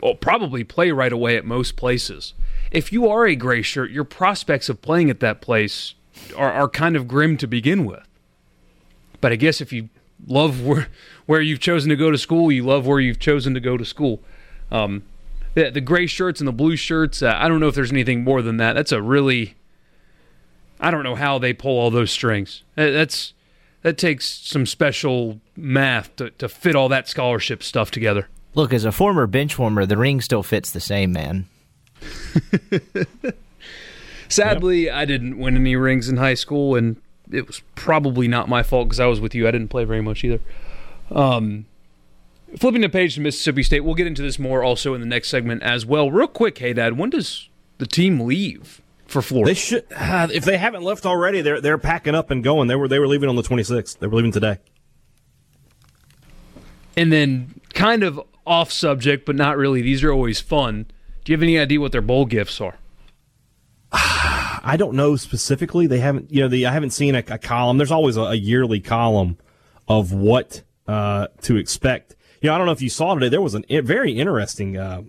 [0.00, 2.34] well, probably play right away at most places.
[2.70, 5.94] If you are a gray shirt, your prospects of playing at that place
[6.36, 8.06] are, are kind of grim to begin with.
[9.20, 9.88] But I guess if you
[10.24, 10.86] love where
[11.26, 13.84] where you've chosen to go to school, you love where you've chosen to go to
[13.84, 14.20] school.
[14.70, 15.02] Um,
[15.54, 18.22] the, the gray shirts and the blue shirts, uh, I don't know if there's anything
[18.22, 18.74] more than that.
[18.74, 19.56] That's a really
[20.78, 22.62] I don't know how they pull all those strings.
[22.76, 23.33] That's
[23.84, 28.28] that takes some special math to, to fit all that scholarship stuff together.
[28.54, 31.46] Look, as a former bench warmer, the ring still fits the same, man.
[34.28, 36.96] Sadly, I didn't win any rings in high school, and
[37.30, 39.46] it was probably not my fault because I was with you.
[39.46, 40.40] I didn't play very much either.
[41.10, 41.66] Um,
[42.56, 45.28] flipping the page to Mississippi State, we'll get into this more also in the next
[45.28, 46.10] segment as well.
[46.10, 49.50] Real quick, hey Dad, when does the team leave for Florida?
[49.50, 51.40] They should uh, if they haven't left already.
[51.40, 52.68] They're they're packing up and going.
[52.68, 53.98] They were they were leaving on the 26th.
[53.98, 54.58] They were leaving today.
[56.96, 59.82] and then, kind of off subject, but not really.
[59.82, 60.86] These are always fun.
[61.24, 62.76] Do you have any idea what their bowl gifts are?
[63.92, 65.86] I don't know specifically.
[65.86, 67.78] They haven't, you know, the I haven't seen a, a column.
[67.78, 69.38] There's always a, a yearly column
[69.88, 72.16] of what uh, to expect.
[72.40, 73.28] You know, I don't know if you saw today.
[73.28, 75.02] There was an, a very interesting uh,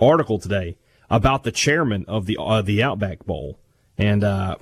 [0.00, 0.76] article today
[1.10, 3.58] about the chairman of the uh, the Outback Bowl
[3.98, 4.56] and uh,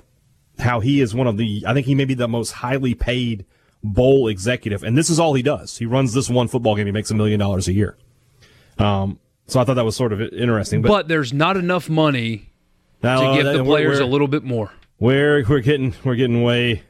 [0.59, 1.63] how he is one of the.
[1.67, 3.45] I think he may be the most highly paid
[3.83, 5.77] bowl executive, and this is all he does.
[5.77, 6.85] He runs this one football game.
[6.85, 7.97] He makes a million dollars a year.
[8.77, 10.81] Um, so I thought that was sort of interesting.
[10.81, 12.49] But, But, there's not enough money
[13.01, 14.71] now, to give uh, the players we're- a little bit more.
[14.99, 16.83] We're we're getting we're getting way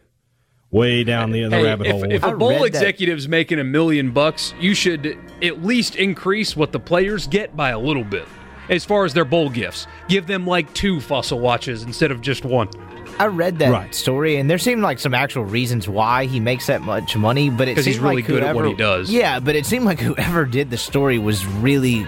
[0.71, 2.11] way down the, the Hey, rabbit if, hole.
[2.11, 6.71] if a bowl read that- making a million bucks, you should at least increase what
[6.71, 8.27] the players get by a little bit.
[8.69, 12.45] As far as their bowl gifts, give them like two fossil watches instead of just
[12.45, 12.69] one.
[13.17, 13.93] I read that Right.
[13.93, 17.49] story, and there seemed like some actual reasons why he makes that much money.
[17.49, 19.11] But it 'Cause he's really like good at what whoever- he does.
[19.11, 22.05] Yeah, but it seemed like whoever did the story was really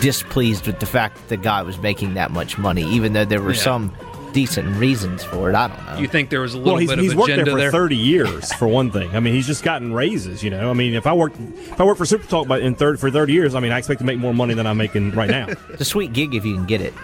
[0.00, 3.42] displeased with the fact that the guy was making that much money, even though there
[3.42, 3.60] were Yeah.
[3.60, 3.92] some
[4.32, 5.54] decent reasons for it.
[5.54, 5.98] I don't know.
[5.98, 7.58] You think there was a little well, he's, bit he's of worked there agenda for
[7.58, 7.70] there?
[7.70, 9.14] 30 years for one thing.
[9.14, 10.42] I mean, he's just gotten raises.
[10.42, 12.74] You know, I mean, if I worked if I worked for Super Talk by, in
[12.74, 15.12] third for 30 years, I mean, I expect to make more money than I'm making
[15.12, 15.48] right now.
[15.70, 16.94] it's a sweet gig if you can get it.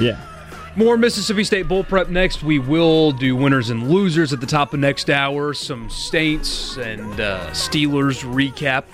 [0.00, 0.20] yeah.
[0.74, 2.42] More Mississippi State Bowl prep next.
[2.42, 5.52] We will do winners and losers at the top of next hour.
[5.52, 8.84] Some Saints and uh, Steelers recap.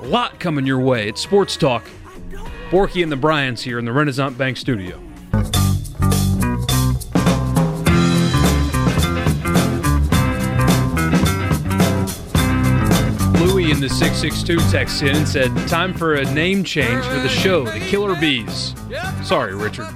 [0.00, 1.08] A lot coming your way.
[1.08, 1.84] It's Sports Talk.
[2.68, 5.00] Borky and the Bryans here in the Renaissance Bank studio.
[13.80, 17.80] The 662 texts in and said, Time for a name change for the show, the
[17.80, 18.74] Killer Bees.
[19.22, 19.88] Sorry, Richard.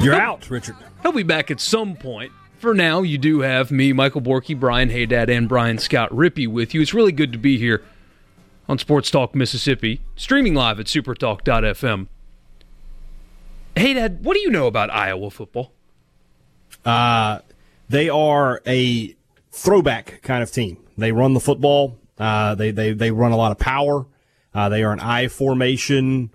[0.00, 0.76] You're out, Richard.
[1.02, 2.32] He'll be back at some point.
[2.58, 6.72] For now, you do have me, Michael Borky, Brian Haydad, and Brian Scott Rippee with
[6.72, 6.80] you.
[6.80, 7.84] It's really good to be here
[8.68, 12.06] on Sports Talk Mississippi, streaming live at supertalk.fm.
[13.76, 15.72] Haydad, what do you know about Iowa football?
[16.84, 17.40] Uh,
[17.88, 19.14] they are a
[19.52, 20.78] throwback kind of team.
[20.96, 21.98] They run the football.
[22.18, 24.06] Uh, they, they, they run a lot of power.
[24.54, 26.30] Uh, they are an I formation,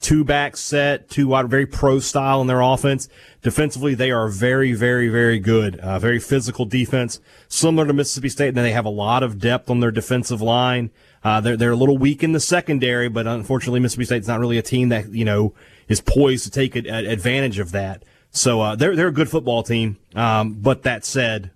[0.00, 3.08] two back set, two wide, very pro style in their offense.
[3.42, 5.78] Defensively, they are very, very, very good.
[5.78, 8.48] Uh, very physical defense, similar to Mississippi State.
[8.48, 10.90] And they have a lot of depth on their defensive line.
[11.24, 14.58] Uh, they're, they're a little weak in the secondary, but unfortunately, Mississippi State's not really
[14.58, 15.54] a team that, you know,
[15.88, 18.02] is poised to take a, a- advantage of that.
[18.30, 19.96] So, uh, they're, they're a good football team.
[20.14, 21.50] Um, but that said,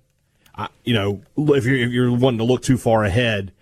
[0.55, 1.21] I, you know,
[1.55, 3.53] if you're, if you're wanting to look too far ahead,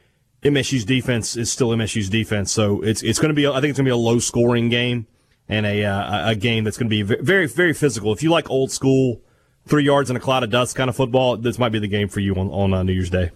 [0.47, 2.53] MSU's defense is still MSU's defense.
[2.53, 4.68] So it's, it's going to be, I think it's going to be a low scoring
[4.68, 5.07] game
[5.49, 8.12] and a, uh, a game that's going to be very, very physical.
[8.12, 9.20] If you like old school
[9.66, 12.09] three yards in a cloud of dust kind of football, this might be the game
[12.09, 13.30] for you on on uh, New Year's Day.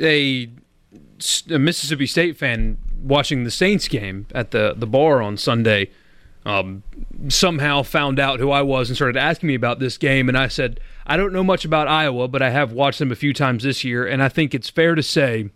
[0.00, 0.50] A,
[1.52, 5.90] a Mississippi State fan watching the Saints game at the the bar on Sunday
[6.44, 6.82] um,
[7.28, 10.48] somehow found out who I was and started asking me about this game, and I
[10.48, 13.62] said I don't know much about Iowa, but I have watched them a few times
[13.62, 15.50] this year, and I think it's fair to say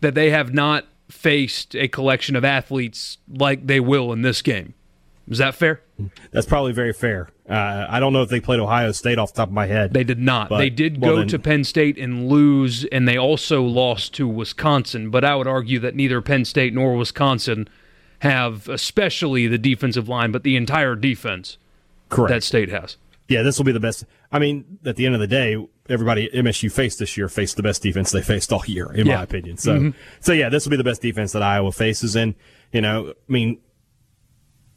[0.00, 4.74] that they have not faced a collection of athletes like they will in this game.
[5.28, 5.80] Is that fair?
[6.30, 7.28] That's probably very fair.
[7.48, 9.92] Uh, I don't know if they played Ohio State off the top of my head.
[9.92, 10.48] They did not.
[10.48, 14.14] But- they did well, go then- to Penn State and lose, and they also lost
[14.14, 15.10] to Wisconsin.
[15.10, 17.68] But I would argue that neither Penn State nor Wisconsin
[18.20, 21.58] have, especially the defensive line, but the entire defense
[22.08, 22.30] Correct.
[22.30, 22.96] that State has.
[23.28, 24.04] yeah, this will be the best.
[24.30, 25.56] I mean, at the end of the day,
[25.88, 29.16] everybody MSU faced this year faced the best defense they faced all year, in Yeah.
[29.16, 29.56] my opinion.
[29.58, 29.90] So, mm-hmm.
[30.20, 32.34] so yeah, this will be the best defense that Iowa faces, and
[32.72, 33.58] you know, I mean,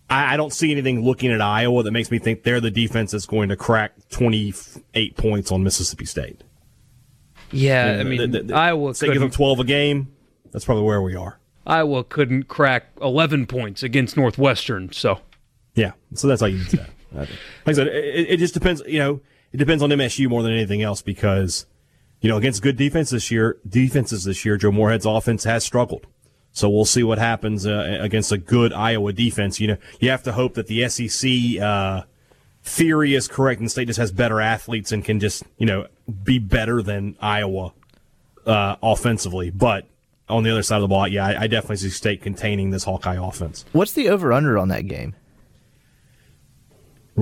[0.09, 3.11] I, I don't see anything looking at Iowa that makes me think they're the defense
[3.11, 4.53] that's going to crack twenty
[4.93, 6.43] eight points on Mississippi State.
[7.51, 10.11] Yeah, You know, I mean, the- the- Iowa say give them twelve a game.
[10.51, 11.39] That's probably where we are.
[11.67, 14.91] Iowa couldn't crack 11 points against Northwestern.
[14.91, 15.19] So
[15.75, 16.85] Yeah, so that's all you need to know.
[17.11, 17.29] Like
[17.67, 18.81] I said, it, it just depends.
[18.87, 19.21] You know,
[19.51, 21.65] it depends on MSU more than anything else because
[22.21, 26.07] you know against good defense this year, defenses this year, Joe Moorhead's offense has struggled.
[26.51, 29.59] So we'll see what happens uh, against a good Iowa defense.
[29.59, 32.03] You know, you have to hope that the SEC uh,
[32.63, 35.87] theory is correct and state just has better athletes and can just you know
[36.23, 37.73] be better than Iowa
[38.45, 39.49] uh, offensively.
[39.51, 39.85] But
[40.27, 42.83] on the other side of the ball, yeah, I, I definitely see state containing this
[42.83, 43.65] Hawkeye offense.
[43.71, 45.15] What's the over under on that game?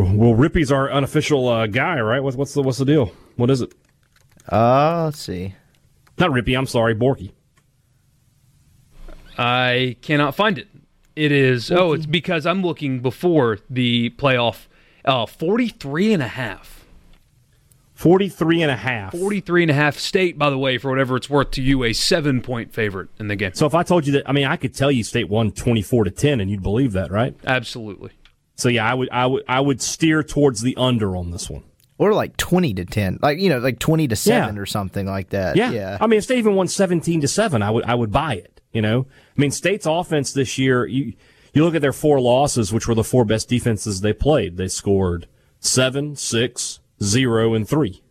[0.03, 2.21] Well, Rippee's our unofficial uh, guy, right?
[2.21, 3.11] What's, what's the what's the deal?
[3.35, 3.73] What is it?
[4.51, 5.55] Uh, let's see.
[6.17, 6.57] Not Rippee.
[6.57, 7.31] I'm sorry, Borky.
[9.37, 10.67] I cannot find it.
[11.15, 14.67] It is, oh, it's because I'm looking before the playoff.
[15.03, 16.85] Uh, 43 and a half.
[17.95, 19.13] 43 and a half.
[19.13, 21.93] 43 and a half state, by the way, for whatever it's worth to you, a
[21.93, 23.53] seven point favorite in the game.
[23.55, 26.03] So if I told you that, I mean, I could tell you State won 24
[26.03, 27.35] to 10, and you'd believe that, right?
[27.43, 28.11] Absolutely.
[28.57, 31.63] So yeah, I would, I would, I would steer towards the under on this one.
[31.99, 33.19] Or like 20 to 10.
[33.21, 34.61] Like, you know, like 20 to 7 Yeah.
[34.61, 35.55] or something like that.
[35.55, 35.71] Yeah.
[35.71, 35.97] Yeah.
[35.99, 38.61] I mean, if State even won 17 to 7, I would I would buy it,
[38.71, 39.07] you know?
[39.35, 41.13] I mean, State's offense this year, you
[41.53, 44.57] you look at their four losses, which were the four best defenses they played.
[44.57, 45.27] They scored
[45.59, 48.03] 7, 6, 0 and 3.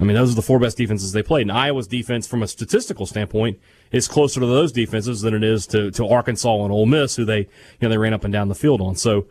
[0.00, 1.42] I mean, those are the four best defenses they played.
[1.42, 3.58] And Iowa's defense from a statistical standpoint
[3.92, 7.24] is closer to those defenses than it is to to Arkansas and Ole Miss who
[7.24, 7.46] they, you
[7.82, 8.96] know, they ran up and down the field on.
[8.96, 9.26] So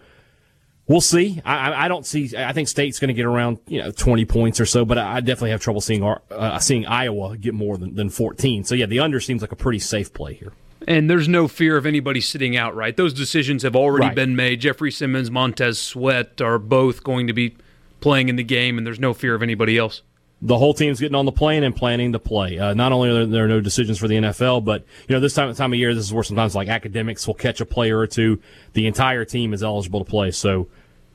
[0.87, 1.41] We'll see.
[1.43, 2.31] I, I- don't see.
[2.37, 5.19] I think State's going to get around you know twenty points or so, but I
[5.19, 8.63] definitely have trouble seeing our, uh, seeing Iowa get more than, than fourteen.
[8.63, 10.53] So yeah, the under seems like a pretty safe play here.
[10.87, 12.95] And there's no fear of anybody sitting out, right?
[12.95, 14.15] Those decisions have already Right.
[14.15, 14.61] been made.
[14.61, 17.57] Jeffrey Simmons, Montez Sweat are both going to be
[17.99, 20.03] playing in the game, and there's no fear of anybody else.
[20.45, 22.59] The whole team's getting on the plane and planning to play.
[22.59, 25.19] Uh, not only are there, there are no decisions for the NFL, but you know
[25.19, 27.97] this time time of year, this is where sometimes like academics will catch a player
[27.97, 28.39] or two.
[28.73, 30.31] The entire team is eligible to play.
[30.31, 30.67] So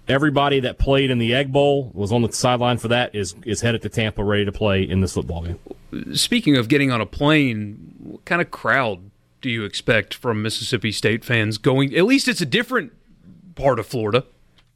[0.09, 3.61] everybody that played in the Egg Bowl was on the sideline for that is is
[3.61, 5.59] headed to Tampa ready to play in this football game.
[6.15, 9.11] Speaking of getting on a plane, what kind of crowd
[9.41, 11.95] do you expect from Mississippi State fans going?
[11.95, 12.93] At least it's a different
[13.55, 14.25] part of Florida.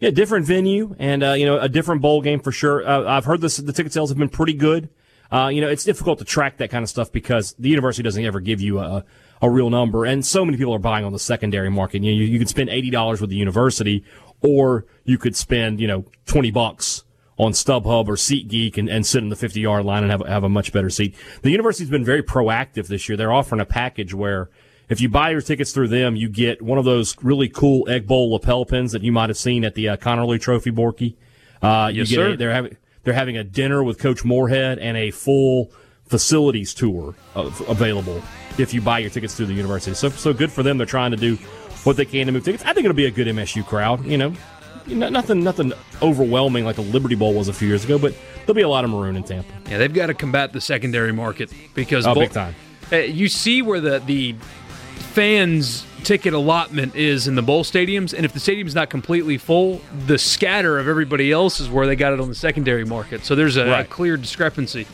[0.05, 2.87] Yeah, different venue and uh, you know a different bowl game for sure.
[2.87, 3.57] Uh, I've heard this.
[3.57, 4.91] The ticket sales have been pretty good.
[5.33, 8.23] Uh, you know, it's difficult to track that kind of stuff because the university doesn't
[8.23, 9.03] ever give you a,
[9.41, 12.03] a real number, and so many people are buying on the secondary market.
[12.03, 14.05] You know, you, you could spend eighty dollars with the university,
[14.43, 17.05] or you could spend you know twenty bucks
[17.39, 20.45] on StubHub or SeatGeek and, and sit in the fifty yard line and have have
[20.45, 21.15] a much better seat.
[21.41, 23.17] The university's been very proactive this year.
[23.17, 24.51] They're offering a package where
[24.89, 28.07] if you buy your tickets through them, you get one of those really cool Egg
[28.07, 31.15] Bowl lapel pins that you might have seen at the uh, Connerly Trophy, Borky.
[31.63, 32.29] Uh, you Yes, get sir.
[32.33, 35.71] A, they're having they're having a dinner with Coach Moorhead and a full
[36.07, 38.23] facilities tour of, available
[38.59, 39.95] if you buy your tickets through the university.
[39.95, 40.77] So so good for them.
[40.79, 41.37] They're trying to do
[41.85, 42.63] what they can to move tickets.
[42.65, 44.05] I think it'll be a good MSU crowd.
[44.05, 44.35] You know,
[44.87, 45.73] nothing nothing
[46.03, 48.85] overwhelming like the Liberty Bowl was a few years ago, but there'll be a lot
[48.85, 49.53] of maroon in Tampa.
[49.71, 52.55] Yeah, they've got to combat the secondary market because Oh, bowl- big time.
[52.93, 54.35] Uh, you see where the the
[54.95, 59.81] fans ticket allotment is in the bowl stadiums, and if the stadium's not completely full,
[60.07, 63.25] the scatter of everybody else is where they got it on the secondary market.
[63.25, 64.87] So there's a, a clear discrepancy.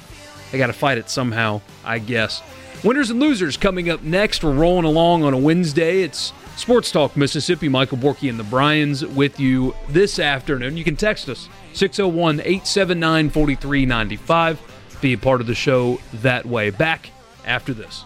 [0.53, 2.43] They got to fight it somehow, I guess.
[2.83, 4.43] Winners and losers coming up next.
[4.43, 6.03] We're rolling along on a Wednesday.
[6.03, 7.69] It's Sports Talk Mississippi.
[7.69, 10.77] Michael Borky and the Bryans with you this afternoon.
[10.77, 14.99] You can text us 601 879 4395.
[15.01, 16.71] Be a part of the show that way.
[16.71, 17.11] Back
[17.45, 18.05] after this.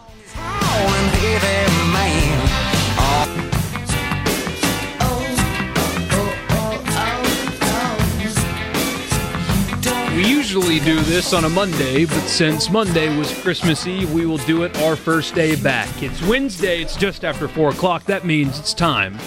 [10.55, 14.63] Usually do this on a Monday, but since Monday was Christmas Eve, we will do
[14.63, 16.01] it our first day back.
[16.01, 18.05] It's Wednesday, it's just after 4 o'clock.
[18.05, 19.17] That means it's time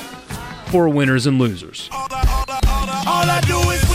[0.68, 1.90] for winners and losers.
[1.92, 3.88] All I do is win, win,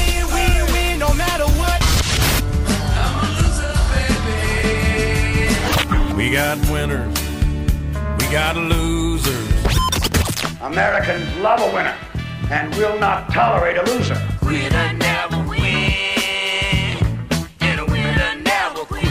[6.24, 7.19] We got winners.
[8.17, 9.49] We got losers.
[10.61, 11.97] Americans love a winner
[12.49, 14.17] and will not tolerate a loser.
[14.41, 15.59] Winner never win,
[17.59, 19.05] and a winner never quit.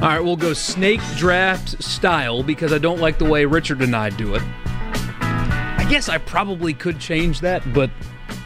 [0.00, 3.96] All right, we'll go snake draft style because I don't like the way Richard and
[3.96, 4.42] I do it.
[5.20, 7.90] I guess I probably could change that, but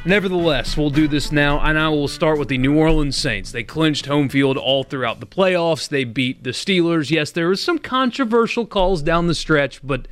[0.05, 1.61] nevertheless, we'll do this now.
[1.61, 3.53] And I will start with the New Orleans Saints.
[3.53, 5.88] They clinched home field all throughout the playoffs.
[5.88, 7.11] They beat the Steelers.
[7.11, 10.07] Yes, there was some controversial calls down the stretch, but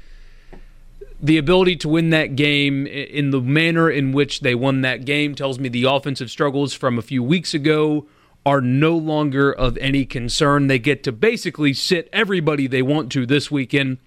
[1.21, 5.35] the ability to win that game in the manner in which they won that game
[5.35, 8.07] tells me the offensive struggles from a few weeks ago
[8.47, 10.69] are no longer of any concern.
[10.69, 13.99] They get to basically sit everybody they want to this weekend,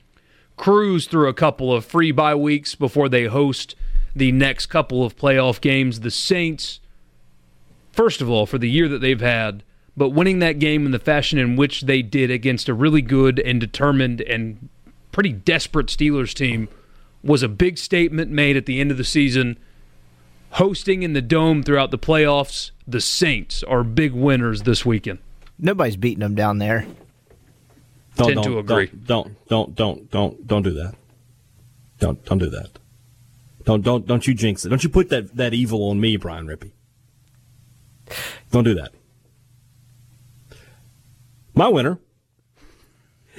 [0.56, 3.76] cruise through a couple of free bye weeks before they host
[4.16, 6.02] the next couple of playoff games.
[6.02, 6.80] The Saints,
[7.92, 9.64] first of all, for the year that they've had,
[9.96, 13.40] but winning that game in the fashion in which they did against a really good
[13.40, 14.70] and determined and
[15.12, 16.70] pretty desperate Steelers team
[17.24, 19.58] was a big statement made at the end of the season.
[20.52, 25.20] Hosting in the dome throughout the playoffs, the Saints are big winners this weekend.
[25.58, 26.88] Nobody's beating them down there.
[28.16, 28.88] Don't, Tend don't, to agree.
[28.88, 30.96] Don't, don't, don't, don't, don't do that.
[32.00, 32.81] Don't, don't do that.
[33.66, 34.70] Don't, don't, don't you jinx it.
[34.70, 36.72] Don't you put that, that evil on me, Brian Rippee.
[38.52, 38.94] Don't do that.
[41.54, 42.00] My winner,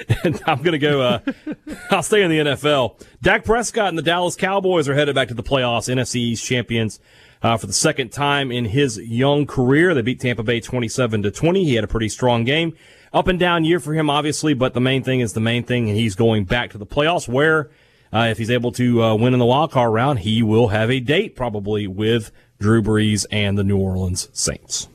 [0.24, 1.20] and I'm going to go, uh,
[1.90, 3.02] I'll stay in the NFL.
[3.20, 7.00] Dak Prescott and the Dallas Cowboys are headed back to the playoffs, NFC East champions.
[7.42, 11.30] Uh, for the second time in his young career, they beat Tampa Bay 27 to
[11.30, 11.64] 20.
[11.64, 12.76] He had a pretty strong game.
[13.12, 15.88] Up and down year for him, obviously, but the main thing is the main thing,
[15.88, 17.70] and he's going back to the playoffs where,
[18.12, 20.90] uh, if he's able to uh, win in the wild card round, he will have
[20.90, 24.88] a date probably with Drew Brees and the New Orleans Saints.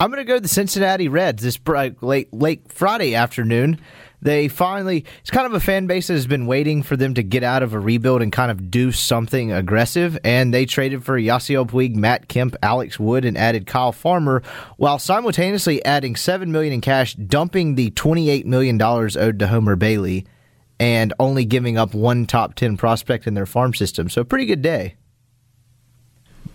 [0.00, 3.80] I'm going to go to the Cincinnati Reds this bright, late late Friday afternoon.
[4.20, 7.24] They finally, it's kind of a fan base that has been waiting for them to
[7.24, 10.16] get out of a rebuild and kind of do something aggressive.
[10.22, 14.42] And they traded for Yasiel Puig, Matt Kemp, Alex Wood, and added Kyle Farmer,
[14.76, 19.76] while simultaneously adding seven million in cash, dumping the twenty-eight million dollars owed to Homer
[19.76, 20.24] Bailey,
[20.82, 24.10] and only giving up one top ten prospect in their farm system.
[24.10, 24.96] So, pretty good day.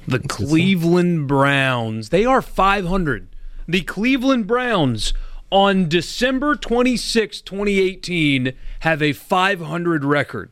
[0.05, 2.09] The Cleveland Browns.
[2.09, 3.30] They are 500.
[3.69, 5.13] The Cleveland Browns
[5.49, 8.51] on December 26, 2018,
[8.82, 10.51] have a 500 record.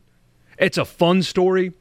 [0.58, 1.74] It's a fun story.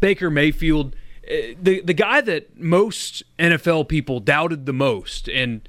[0.00, 0.94] Baker Mayfield,
[1.26, 5.66] eh, the, the guy that most NFL people doubted the most, and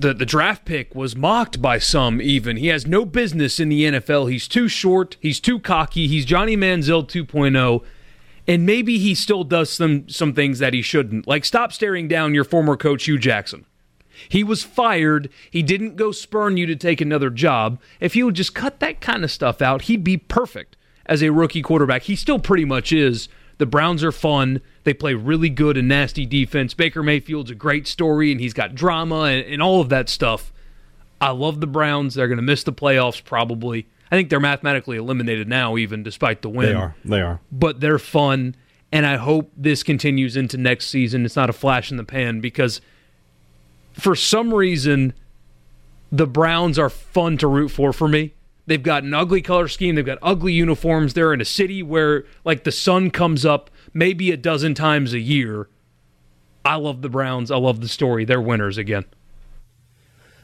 [0.00, 2.56] the, the draft pick was mocked by some even.
[2.56, 4.30] He has no business in the NFL.
[4.30, 5.16] He's too short.
[5.20, 6.06] He's too cocky.
[6.06, 7.84] He's Johnny Manziel 2.0
[8.46, 11.26] and maybe he still does some some things that he shouldn't.
[11.26, 13.66] Like stop staring down your former coach Hue Jackson.
[14.28, 15.28] He was fired.
[15.50, 17.80] He didn't go spurn you to take another job.
[18.00, 21.30] If he would just cut that kind of stuff out, he'd be perfect as a
[21.30, 22.02] rookie quarterback.
[22.02, 23.28] He still pretty much is.
[23.58, 24.60] The Browns are fun.
[24.84, 26.74] They play really good and nasty defense.
[26.74, 30.52] Baker Mayfield's a great story, and he's got drama and, and all of that stuff.
[31.20, 32.14] I love the Browns.
[32.14, 33.86] They're going to miss the playoffs probably.
[34.10, 36.94] I think they're mathematically eliminated now, even despite the win They are.
[37.04, 37.40] They are.
[37.50, 38.54] but they're fun.
[38.92, 41.24] And I hope this continues into next season.
[41.24, 42.80] It's not a flash in the pan because
[43.94, 45.12] for some reason,
[46.12, 48.34] the Browns are fun to root for for me.
[48.66, 49.94] They've got an ugly color scheme.
[49.94, 51.14] They've got ugly uniforms.
[51.14, 55.20] They're in a city where, like, the sun comes up maybe a dozen times a
[55.20, 55.68] year.
[56.64, 57.50] I love the Browns.
[57.50, 58.24] I love the story.
[58.24, 59.04] They're winners again.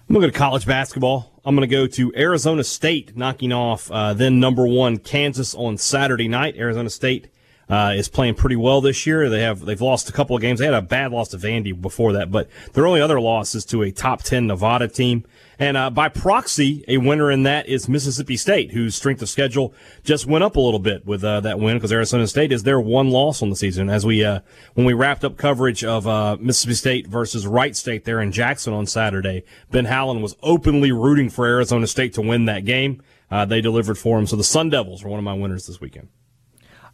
[0.08, 1.40] I'm going to college basketball.
[1.44, 5.76] I'm going to go to Arizona State knocking off uh, then number one Kansas on
[5.78, 6.56] Saturday night.
[6.56, 7.28] Arizona State
[7.68, 9.28] uh, is playing pretty well this year.
[9.28, 10.58] They have they've lost a couple of games.
[10.60, 13.64] They had a bad loss to Vandy before that, but their only other loss is
[13.66, 15.24] to a top ten Nevada team.
[15.58, 19.74] And uh, by proxy, a winner in that is Mississippi State, whose strength of schedule
[20.02, 22.80] just went up a little bit with uh, that win because Arizona State is their
[22.80, 23.88] one loss on the season.
[23.90, 24.40] As we uh,
[24.74, 28.72] when we wrapped up coverage of uh, Mississippi State versus Wright State there in Jackson
[28.72, 33.02] on Saturday, Ben Howland was openly rooting for Arizona State to win that game.
[33.30, 35.80] Uh, they delivered for him, so the Sun Devils are one of my winners this
[35.80, 36.08] weekend.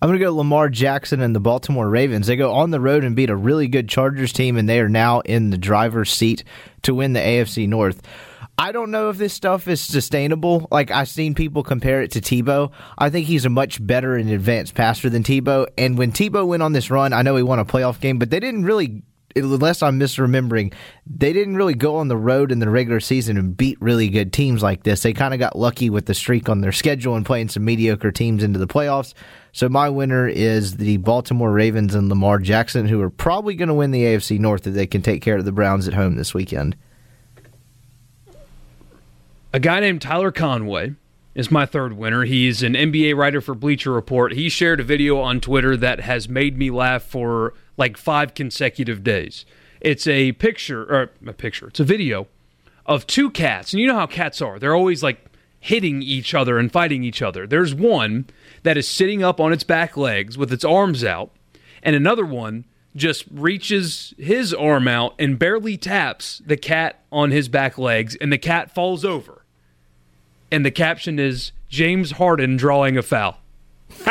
[0.00, 2.28] I'm going to go Lamar Jackson and the Baltimore Ravens.
[2.28, 4.88] They go on the road and beat a really good Chargers team, and they are
[4.88, 6.44] now in the driver's seat
[6.82, 8.00] to win the AFC North.
[8.60, 10.66] I don't know if this stuff is sustainable.
[10.72, 12.72] Like I've seen people compare it to Tebow.
[12.98, 15.68] I think he's a much better and advanced passer than Tebow.
[15.78, 18.30] And when Tebow went on this run, I know he won a playoff game, but
[18.30, 19.04] they didn't really
[19.36, 20.72] unless I'm misremembering,
[21.06, 24.32] they didn't really go on the road in the regular season and beat really good
[24.32, 25.02] teams like this.
[25.02, 28.10] They kind of got lucky with the streak on their schedule and playing some mediocre
[28.10, 29.14] teams into the playoffs.
[29.52, 33.74] So my winner is the Baltimore Ravens and Lamar Jackson, who are probably going to
[33.74, 36.34] win the AFC North if they can take care of the Browns at home this
[36.34, 36.76] weekend.
[39.50, 40.94] A guy named Tyler Conway
[41.34, 42.24] is my third winner.
[42.24, 44.34] He's an NBA writer for Bleacher Report.
[44.34, 49.02] He shared a video on Twitter that has made me laugh for like five consecutive
[49.02, 49.46] days.
[49.80, 52.26] It's a picture, or a picture, it's a video
[52.84, 53.72] of two cats.
[53.72, 54.58] And you know how cats are.
[54.58, 55.24] They're always like
[55.58, 57.46] hitting each other and fighting each other.
[57.46, 58.26] There's one
[58.64, 61.30] that is sitting up on its back legs with its arms out,
[61.82, 67.48] and another one just reaches his arm out and barely taps the cat on his
[67.48, 69.37] back legs, and the cat falls over.
[70.50, 73.38] And the caption is James Harden drawing a foul.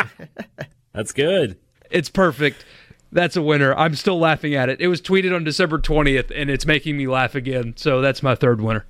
[0.94, 1.58] That's good.
[1.90, 2.66] It's perfect.
[3.12, 3.74] That's a winner.
[3.76, 4.82] I'm still laughing at it.
[4.82, 7.74] It was tweeted on December 20th, and it's making me laugh again.
[7.78, 8.86] So that's my third winner.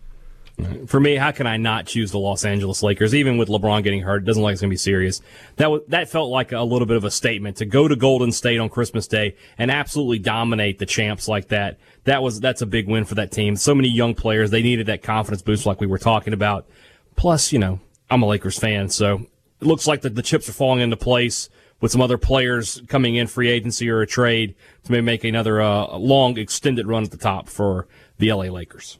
[0.87, 3.13] For me, how can I not choose the Los Angeles Lakers?
[3.13, 5.21] Even with LeBron getting hurt, it doesn't look like it's going to be serious.
[5.57, 8.31] That was, that felt like a little bit of a statement to go to Golden
[8.31, 11.77] State on Christmas Day and absolutely dominate the champs like that.
[12.05, 13.55] That was that's a big win for that team.
[13.55, 16.65] So many young players, they needed that confidence boost, like we were talking about.
[17.17, 19.25] Plus, you know, I'm a Lakers fan, so
[19.59, 21.49] it looks like the, the chips are falling into place
[21.81, 25.61] with some other players coming in free agency or a trade to maybe make another
[25.61, 27.87] uh, long extended run at the top for
[28.17, 28.97] the LA Lakers.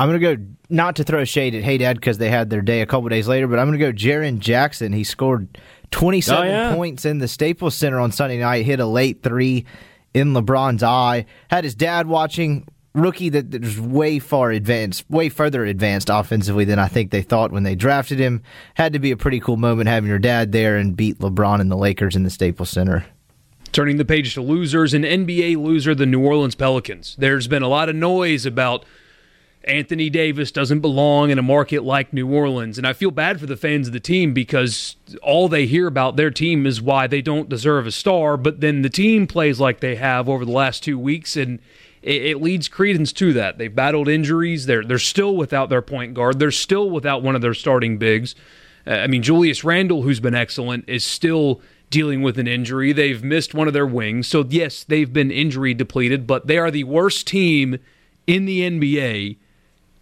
[0.00, 2.62] I'm going to go not to throw shade at Hey Dad because they had their
[2.62, 4.92] day a couple days later, but I'm going to go Jaren Jackson.
[4.92, 5.58] He scored
[5.90, 6.74] 27 Oh, yeah.
[6.74, 9.64] points in the Staples Center on Sunday night, hit a late three
[10.14, 11.26] in LeBron's eye.
[11.50, 12.66] Had his dad watching.
[13.00, 17.52] Rookie that was way far advanced, way further advanced offensively than I think they thought
[17.52, 18.42] when they drafted him.
[18.74, 21.70] Had to be a pretty cool moment having your dad there and beat LeBron and
[21.70, 23.06] the Lakers in the Staples Center.
[23.72, 27.16] Turning the page to losers, an NBA loser, the New Orleans Pelicans.
[27.18, 28.84] There's been a lot of noise about
[29.64, 32.78] Anthony Davis doesn't belong in a market like New Orleans.
[32.78, 36.16] And I feel bad for the fans of the team because all they hear about
[36.16, 38.36] their team is why they don't deserve a star.
[38.36, 41.58] But then the team plays like they have over the last two weeks, and
[42.08, 43.58] it, it leads credence to that.
[43.58, 44.66] They've battled injuries.
[44.66, 48.34] They're, they're still without their point guard, they're still without one of their starting bigs.
[48.86, 52.92] Uh, I mean, Julius Randle, who's been excellent, is still dealing with an injury.
[52.92, 54.26] They've missed one of their wings.
[54.26, 57.78] So, yes, they've been injury depleted, but they are the worst team
[58.26, 59.36] in the NBA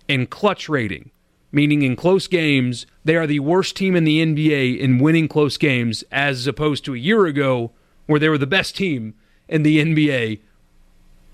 [0.09, 1.11] in clutch rating,
[1.50, 5.57] meaning in close games, they are the worst team in the NBA in winning close
[5.57, 7.72] games, as opposed to a year ago
[8.07, 9.14] where they were the best team
[9.48, 10.40] in the NBA,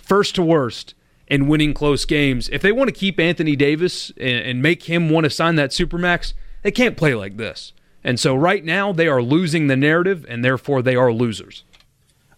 [0.02, 0.94] first to worst
[1.26, 2.48] in winning close games.
[2.50, 5.70] If they want to keep Anthony Davis and, and make him want to sign that
[5.70, 7.72] supermax, they can't play like this.
[8.04, 11.64] And so right now they are losing the narrative, and therefore they are losers.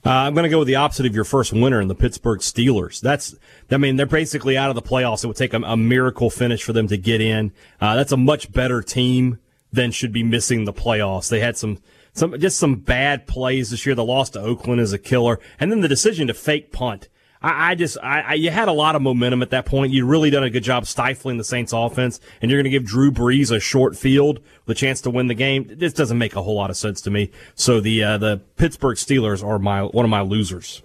[0.07, 2.41] Uh, I'm going to go with the opposite of your first winner in the Pittsburgh
[2.41, 3.01] Steelers.
[3.01, 3.35] That's,
[3.71, 5.25] I mean, they're basically out of the playoffs.
[5.25, 7.53] It would take a, a miracle finish for them to get in.
[7.81, 9.39] Uh, that's a much better team
[9.73, 11.31] than should be missing the playoffs.
[11.31, 11.79] They had some,
[12.13, 13.95] some, just some bad plays this year.
[13.95, 15.41] The loss to Oakland is a killer.
[15.59, 17.09] And then the decision to fake punt.
[17.45, 19.93] I, I just, I, I, you had a lot of momentum at that point.
[19.93, 22.87] You'd really done a good job stifling the Saints offense, and you're going to give
[22.87, 25.71] Drew Brees a short field the chance to win the game.
[25.71, 27.31] This doesn't make a whole lot of sense to me.
[27.55, 30.83] So the, uh, the Pittsburgh Steelers are my, one of my losers.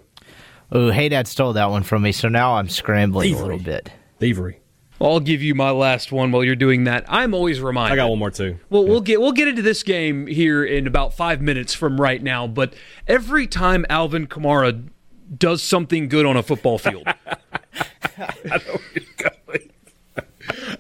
[0.71, 3.89] Oh, Hey Dad stole that one from me, so now I'm scrambling a little bit.
[4.19, 4.59] Thievery.
[5.01, 7.05] I'll give you my last one while you're doing that.
[7.07, 7.93] I'm always reminded.
[7.93, 8.59] I got one more too.
[8.69, 12.21] Well, we'll get we'll get into this game here in about five minutes from right
[12.21, 12.47] now.
[12.47, 12.73] But
[13.07, 14.89] every time Alvin Kamara
[15.37, 17.07] does something good on a football field,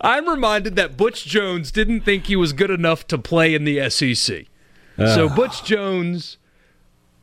[0.01, 3.89] I'm reminded that Butch Jones didn't think he was good enough to play in the
[3.89, 4.45] SEC.
[4.97, 6.37] So Butch Jones,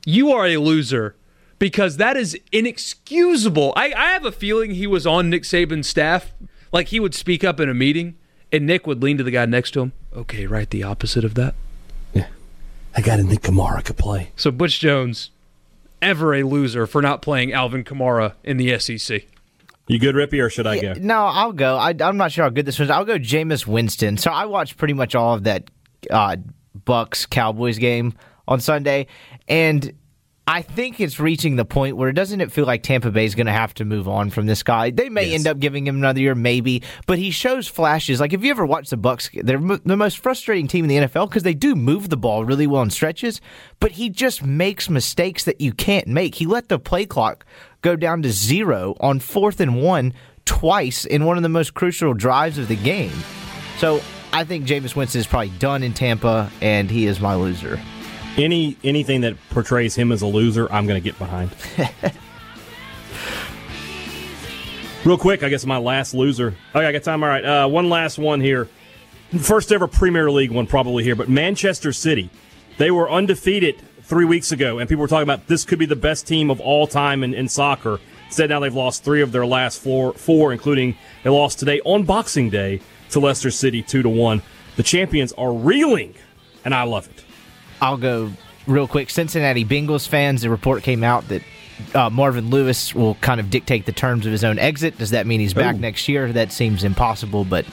[0.06, 1.14] you are a loser
[1.58, 3.74] because that is inexcusable.
[3.76, 6.32] I, I have a feeling he was on Nick Saban's staff.
[6.72, 8.16] Like he would speak up in a meeting,
[8.50, 9.92] and Nick would lean to the guy next to him.
[10.14, 11.54] Okay, right, the opposite of that.
[12.12, 12.28] Yeah.
[12.96, 14.32] I got to think Kamara could play.
[14.36, 15.30] So Butch Jones,
[16.02, 19.22] ever a loser for not playing Alvin Kamara in the SEC.
[19.88, 20.94] You good, Rippee, or should I go?
[20.94, 21.76] No, I'll go.
[21.76, 22.90] I, I'm not sure how good this was.
[22.90, 24.16] I'll go Jameis Winston.
[24.16, 25.70] So I watched pretty much all of that
[26.10, 26.36] uh,
[26.84, 28.14] Bucks Cowboys game
[28.48, 29.06] on Sunday,
[29.48, 29.92] and
[30.48, 33.46] I think it's reaching the point where doesn't it feel like Tampa Bay is going
[33.46, 34.90] to have to move on from this guy?
[34.90, 38.20] They may end up giving him another year, maybe, but he shows flashes.
[38.20, 41.08] Like if you ever watch the Bucks, they're m- the most frustrating team in the
[41.08, 43.40] NFL because they do move the ball really well in stretches,
[43.80, 46.36] but he just makes mistakes that you can't make.
[46.36, 47.44] He let the play clock
[47.82, 52.14] go down to zero on fourth and one twice in one of the most crucial
[52.14, 53.12] drives of the game.
[53.78, 54.00] So
[54.32, 57.80] I think Jameis Winston is probably done in Tampa, and he is my loser.
[58.36, 61.50] Any anything that portrays him as a loser, I'm going to get behind.
[65.04, 66.54] Real quick, I guess my last loser.
[66.74, 67.22] Okay, I got time.
[67.22, 68.68] All right, uh, one last one here.
[69.38, 72.28] First ever Premier League one, probably here, but Manchester City.
[72.78, 75.96] They were undefeated three weeks ago, and people were talking about this could be the
[75.96, 78.00] best team of all time in, in soccer.
[78.26, 82.04] Instead, now they've lost three of their last four, four, including they lost today on
[82.04, 82.80] Boxing Day
[83.10, 84.42] to Leicester City, two to one.
[84.76, 86.14] The champions are reeling,
[86.64, 87.25] and I love it.
[87.80, 88.32] I'll go
[88.66, 89.10] real quick.
[89.10, 91.42] Cincinnati Bengals fans, the report came out that
[91.94, 94.98] uh, Marvin Lewis will kind of dictate the terms of his own exit.
[94.98, 95.78] Does that mean he's back Ooh.
[95.78, 96.32] next year?
[96.32, 97.66] That seems impossible, but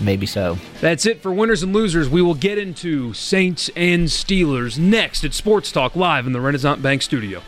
[0.00, 0.58] maybe so.
[0.80, 2.08] That's it for winners and losers.
[2.08, 6.80] We will get into Saints and Steelers next at Sports Talk Live in the Renaissance
[6.80, 7.42] Bank studio.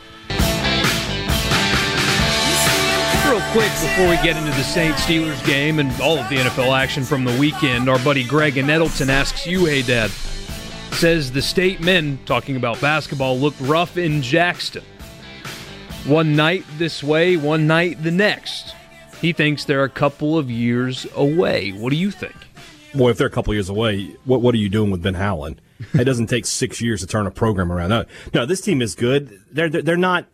[3.26, 6.76] Real quick before we get into the Saints Steelers game and all of the NFL
[6.78, 10.10] action from the weekend, our buddy Greg in Nettleton asks you, hey, Dad,
[10.94, 14.84] says the state men, talking about basketball, looked rough in Jackson.
[16.06, 18.74] One night this way, one night the next.
[19.20, 21.70] He thinks they're a couple of years away.
[21.70, 22.34] What do you think?
[22.94, 25.60] Boy, if they're a couple years away, what what are you doing with Ben Howland?
[25.94, 27.90] It doesn't take six years to turn a program around.
[27.90, 29.40] No, no, this team is good.
[29.50, 30.26] They're they're, not.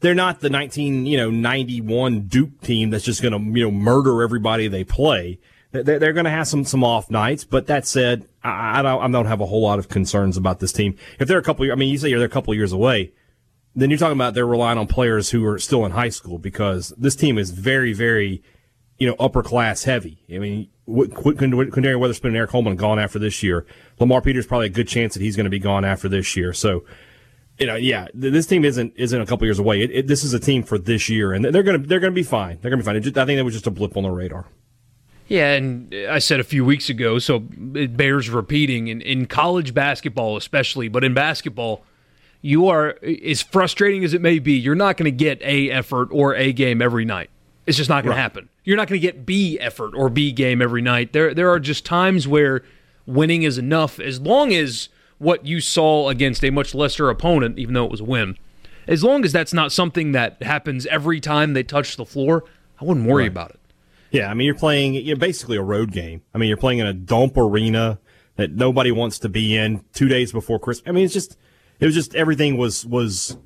[0.00, 3.72] They're not the 19, you know, 91 Duke team that's just going to, you know,
[3.72, 5.40] murder everybody they play.
[5.72, 9.08] They're, they're going to have some, some off nights, but that said, I, don't, I
[9.10, 10.96] don't have a whole lot of concerns about this team.
[11.18, 13.12] If they're a couple, I mean, you say they're a couple years away,
[13.74, 16.92] then you're talking about they're relying on players who are still in high school because
[16.96, 18.42] this team is very, very,
[18.98, 20.24] you know, upper class heavy.
[20.32, 23.66] I mean, Quinndary Weatherspoon and Aric Holman gone after this year.
[24.00, 26.52] Lamar Peters probably a good chance that he's going to be gone after this year.
[26.52, 26.84] So,
[27.58, 29.82] you know, yeah, this team isn't isn't a couple years away.
[29.82, 32.22] It, it, this is a team for this year, and they're gonna they're gonna be
[32.22, 32.58] fine.
[32.60, 33.02] They're gonna be fine.
[33.02, 34.46] Just, I think that was just a blip on the radar.
[35.28, 38.88] Yeah, and I said a few weeks ago, so it bears repeating.
[38.88, 41.84] In, in college basketball, especially, but in basketball,
[42.40, 44.52] you are as frustrating as it may be.
[44.54, 47.28] You're not going to get a effort or a game every night.
[47.66, 48.16] It's just not going Right.
[48.16, 48.48] to happen.
[48.64, 51.12] You're not going to get B effort or B game every night.
[51.12, 52.62] There, there are just times where
[53.04, 57.74] winning is enough, as long as what you saw against a much lesser opponent, even
[57.74, 58.38] though it was a win,
[58.86, 62.44] as long as that's not something that happens every time they touch the floor,
[62.80, 63.57] I wouldn't worry about it.
[64.10, 66.22] Yeah, I mean, you're playing you're basically a road game.
[66.34, 67.98] I mean, you're playing in a dump arena
[68.36, 70.88] that nobody wants to be in two days before Christmas.
[70.88, 71.36] I mean, it's just
[71.80, 73.36] it was just everything was was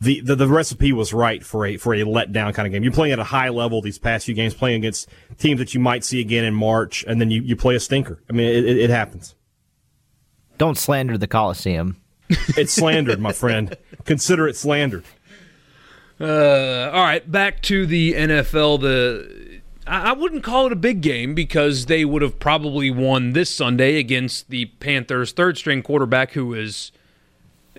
[0.00, 2.82] the, the the recipe was right for a for a letdown kind of game.
[2.82, 5.08] You're playing at a high level these past few games, playing against
[5.38, 8.22] teams that you might see again in March, and then you, you play a stinker.
[8.28, 9.34] I mean, it, it, it happens.
[10.56, 12.00] Don't slander the Coliseum.
[12.28, 13.76] It's slandered, my friend.
[14.04, 15.04] Consider it slandered.
[16.20, 18.80] Uh, all right, back to the NFL.
[18.80, 19.47] The
[19.88, 23.50] I I wouldn't call it a big game because they would have probably won this
[23.50, 26.92] Sunday against the Panthers' third-string quarterback, who is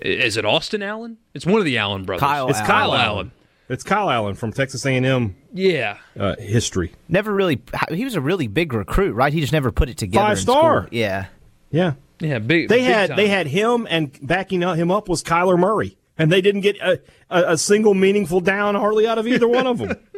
[0.02, 1.18] is it Austin Allen?
[1.34, 2.22] It's one of the Allen brothers.
[2.22, 2.68] Kyle it's Allen.
[2.68, 3.32] Kyle Allen.
[3.70, 6.94] It's Kyle Allen from Texas A&M Yeah, uh, history.
[7.08, 7.62] Never really.
[7.92, 9.32] He was a really big recruit, right?
[9.32, 10.26] He just never put it together.
[10.26, 10.88] Five star.
[10.88, 10.98] school.
[10.98, 11.28] Yeah.
[11.70, 12.40] Yeah, yeah.
[12.40, 12.68] Big.
[12.68, 13.18] They big had time.
[13.18, 17.00] they had him, and backing him up was Kyler Murray, and they didn't get a,
[17.30, 19.96] a, a single meaningful down hardly out of either one of them.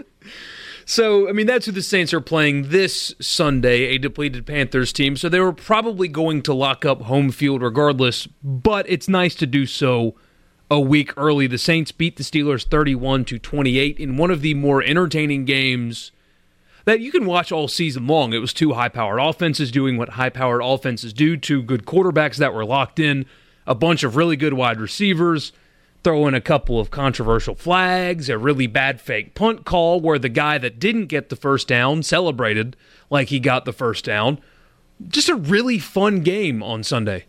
[0.92, 5.16] So, I mean, that's who the Saints are playing this Sunday, a depleted Panthers team.
[5.16, 9.48] So they were probably going to lock up home field regardless, but it's nice to
[9.48, 10.16] do so
[10.70, 11.48] a week early.
[11.48, 16.12] The Saints beat the Steelers 31 to 28 in one of the more entertaining games
[16.84, 18.34] that you can watch all season long.
[18.34, 22.66] It was two high-powered offenses doing what high-powered offenses do, two good quarterbacks that were
[22.66, 23.26] locked in,
[23.66, 25.54] a bunch of really good wide receivers,
[26.04, 30.30] throw in a couple of controversial flags, a really bad fake punt call where the
[30.30, 32.76] guy that didn't get the first down celebrated
[33.10, 34.40] like he got the first down.
[35.08, 37.26] Just a really fun game on Sunday.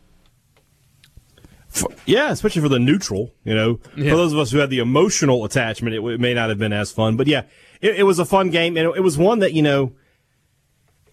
[2.05, 3.33] yeah, especially for the neutral.
[3.45, 4.11] You know, Yeah.
[4.11, 6.73] for those of us who had the emotional attachment, it, it may not have been
[6.73, 7.17] as fun.
[7.17, 7.43] But yeah,
[7.81, 9.93] it, it was a fun game, and it, it was one that you know.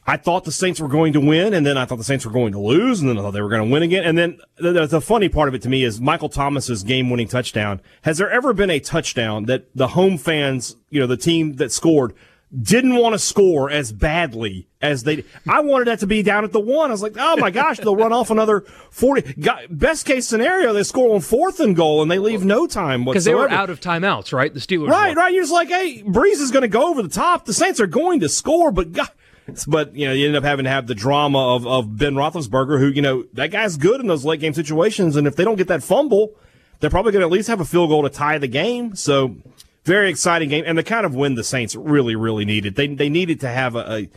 [0.10, 2.32] I thought the Saints were going to win, and then I thought the Saints were
[2.32, 4.06] going to lose, and then I thought they were going to win again.
[4.06, 7.28] And then the, the, the funny part of it to me is Michael Thomas's game-winning
[7.28, 7.80] touchdown.
[8.02, 11.72] Has there ever been a touchdown that the home fans, you know, the team that
[11.72, 12.16] scored,
[12.60, 15.24] didn't want to score as badly as they?
[15.48, 16.90] I wanted that to be down at the one.
[16.90, 19.36] I was like, oh my gosh, they'll run off another forty.
[19.70, 23.26] Best case scenario, they score on fourth and goal, and they leave no time Because
[23.26, 24.52] they were out of timeouts, right?
[24.52, 24.88] The Steelers.
[24.88, 25.22] Right, were.
[25.22, 25.32] right.
[25.32, 27.46] You're just like, hey, Brees is going to go over the top.
[27.46, 29.10] The Saints are going to score, but God,
[29.68, 32.80] but you know, you end up having to have the drama of, of Ben Roethlisberger,
[32.80, 35.58] who you know that guy's good in those late game situations, and if they don't
[35.58, 36.36] get that fumble,
[36.80, 38.96] they're probably going to at least have a field goal to tie the game.
[38.96, 39.36] So,
[39.84, 42.76] very exciting game, and the kind of win the Saints really, really needed.
[42.76, 43.94] They they needed to have a.
[43.94, 44.10] a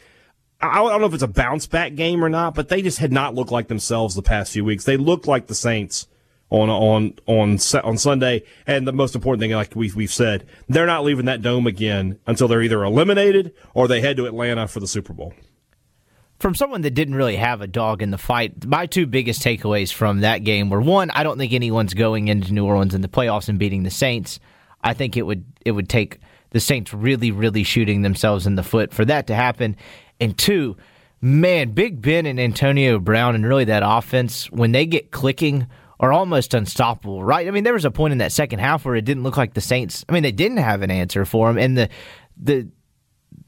[0.64, 3.10] I don't know if it's a bounce back game or not, but they just had
[3.10, 4.84] not looked like themselves the past few weeks.
[4.84, 6.06] They looked like the Saints
[6.52, 10.86] on on on on Sunday, and the most important thing, like we we've said, they're
[10.86, 14.78] not leaving that dome again until they're either eliminated or they head to Atlanta for
[14.78, 15.32] the Super Bowl.
[16.38, 19.92] From someone that didn't really have a dog in the fight, my two biggest takeaways
[19.92, 23.08] from that game were one, I don't think anyone's going into New Orleans in the
[23.08, 24.38] playoffs and beating the Saints.
[24.82, 26.18] I think it would it would take
[26.50, 29.74] the Saints really, really shooting themselves in the foot for that to happen.
[30.20, 30.76] And two,
[31.22, 35.66] man, Big Ben and Antonio Brown and really that offense, when they get clicking,
[36.02, 37.46] are almost unstoppable, right?
[37.46, 39.54] I mean, there was a point in that second half where it didn't look like
[39.54, 40.04] the Saints.
[40.08, 41.88] I mean, they didn't have an answer for him, and the
[42.36, 42.68] the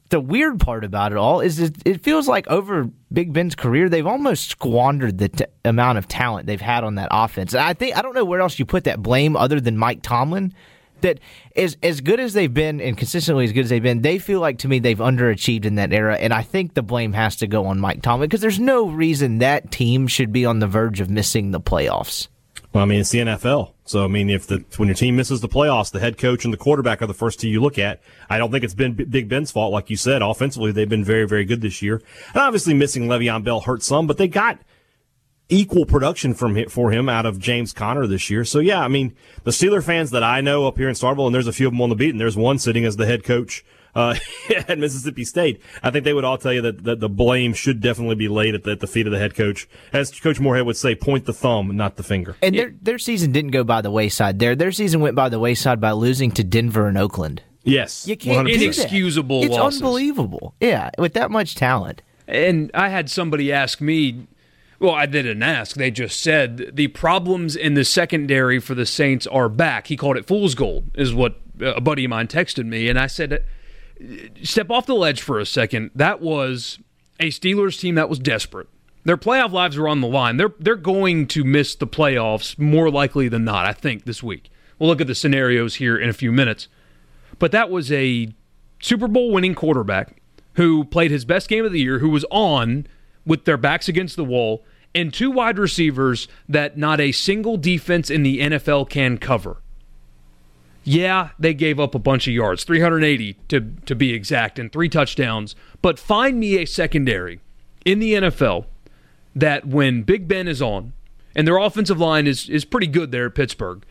[0.09, 4.07] the weird part about it all is it, feels like over Big Ben's career, they've
[4.07, 7.53] almost squandered the t- amount of talent they've had on that offense.
[7.53, 10.53] I think I don't know where else you put that blame other than Mike Tomlin
[11.01, 11.19] that
[11.57, 14.39] as as good as they've been and consistently as good as they've been, they feel
[14.39, 17.47] like to me they've underachieved in that era, and I think the blame has to
[17.47, 21.01] go on Mike Tomlin because there's no reason that team should be on the verge
[21.01, 22.29] of missing the playoffs.
[22.75, 23.71] Well, I mean, it's the NFL.
[23.85, 26.53] So, I mean, if the when your team misses the playoffs, the head coach and
[26.53, 28.01] the quarterback are the first two you look at.
[28.29, 30.21] I don't think it's been Big Ben's fault, like you said.
[30.21, 32.01] Offensively, they've been very, very good this year.
[32.33, 34.59] And obviously, missing Le'Veon Bell hurt some, but they got
[35.47, 38.43] equal production from for him out of James Conner this year.
[38.43, 39.15] So, yeah, I mean,
[39.45, 41.71] the Steeler fans that I know up here in Starkville, and there's a few of
[41.71, 43.63] them on the beat, and there's one sitting as the head coach
[43.95, 44.15] uh,
[44.67, 45.61] at Mississippi State.
[45.81, 48.55] I think they would all tell you that, that the blame should definitely be laid
[48.55, 49.67] at the, at the feet of the head coach.
[49.93, 52.35] As Coach Moorhead would say, point the thumb, not the finger.
[52.41, 54.39] And their their season didn't go by the wayside.
[54.39, 57.41] Their their season went by the wayside by losing to Denver and Oakland.
[57.63, 58.53] Yes, You can't 100%.
[58.61, 59.81] Inexcusable It's losses.
[59.81, 60.53] unbelievable.
[60.59, 62.03] Yeah, with that much talent.
[62.27, 64.27] And I had somebody ask me,
[64.79, 65.75] well, I didn't ask.
[65.75, 69.87] They just said the problems in the secondary for the Saints are back.
[69.87, 72.87] He called it fool's gold, is what a buddy of mine texted me.
[72.87, 73.43] And I said,
[74.43, 75.91] step off the ledge for a second.
[75.95, 76.79] That was
[77.19, 78.67] a Steelers team that was desperate.
[79.03, 80.37] Their playoff lives are on the line.
[80.37, 84.49] They're they're going to miss the playoffs more likely than not, I think, this week.
[84.79, 86.67] We'll look at the scenarios here in a few minutes.
[87.37, 88.33] But that was a
[88.81, 90.21] Super Bowl winning quarterback
[90.53, 92.87] who played his best game of the year, who was on
[93.25, 98.09] with their backs against the wall, and two wide receivers that not a single defense
[98.09, 99.61] in the NFL can cover.
[100.87, 104.87] Yeah, they gave up a bunch of yards, 380 to, to be exact, and three
[104.87, 105.55] touchdowns.
[105.81, 107.41] But find me a secondary
[107.83, 108.65] in the NFL
[109.35, 110.93] that when Big Ben is on,
[111.35, 113.83] and their offensive line is, is pretty good there at Pittsburgh,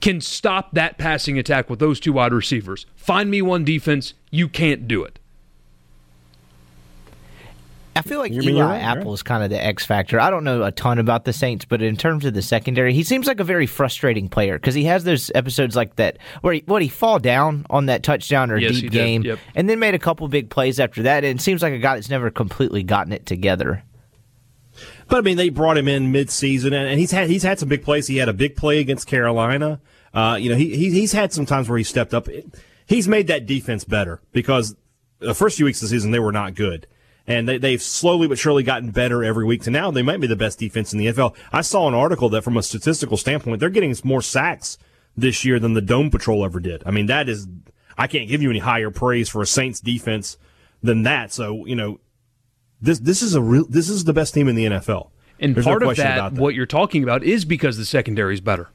[0.00, 2.86] can stop that passing attack with those two wide receivers.
[2.96, 5.18] Find me one defense, you can't do it.
[7.96, 9.14] I feel like You Eli right, Apple right.
[9.14, 10.18] is kind of the X factor.
[10.20, 13.02] I don't know a ton about the Saints, but in terms of the secondary, he
[13.04, 16.62] seems like a very frustrating player because he has those episodes like that where he
[16.66, 19.38] what he fall down on that touchdown or Yes, deep game, Yep.
[19.54, 21.24] and then made a couple big plays after that.
[21.24, 23.82] And it seems like a guy that's never completely gotten it together.
[25.08, 27.68] But I mean, they brought him in mid-season, and, and he's had he's had some
[27.68, 28.06] big plays.
[28.08, 29.80] He had a big play against Carolina.
[30.12, 32.28] Uh, you know, he, he he's had some times where he stepped up.
[32.86, 34.74] He's made that defense better because
[35.20, 36.86] the first few weeks of the season they were not good,
[37.26, 39.62] and they, they've slowly but surely gotten better every week.
[39.62, 41.34] To now, they might be the best defense in the NFL.
[41.52, 44.78] I saw an article that, from a statistical standpoint, they're getting more sacks
[45.16, 46.82] this year than the Dome Patrol ever did.
[46.84, 47.46] I mean, that is
[47.96, 50.36] I can't give you any higher praise for a Saints defense
[50.82, 51.32] than that.
[51.32, 52.00] So you know,
[52.80, 55.10] this this is a real this is the best team in the NFL.
[55.40, 58.34] And There's no part of question that, what you're talking about, is because the secondary
[58.34, 58.68] is better.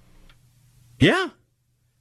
[1.00, 1.30] Yeah.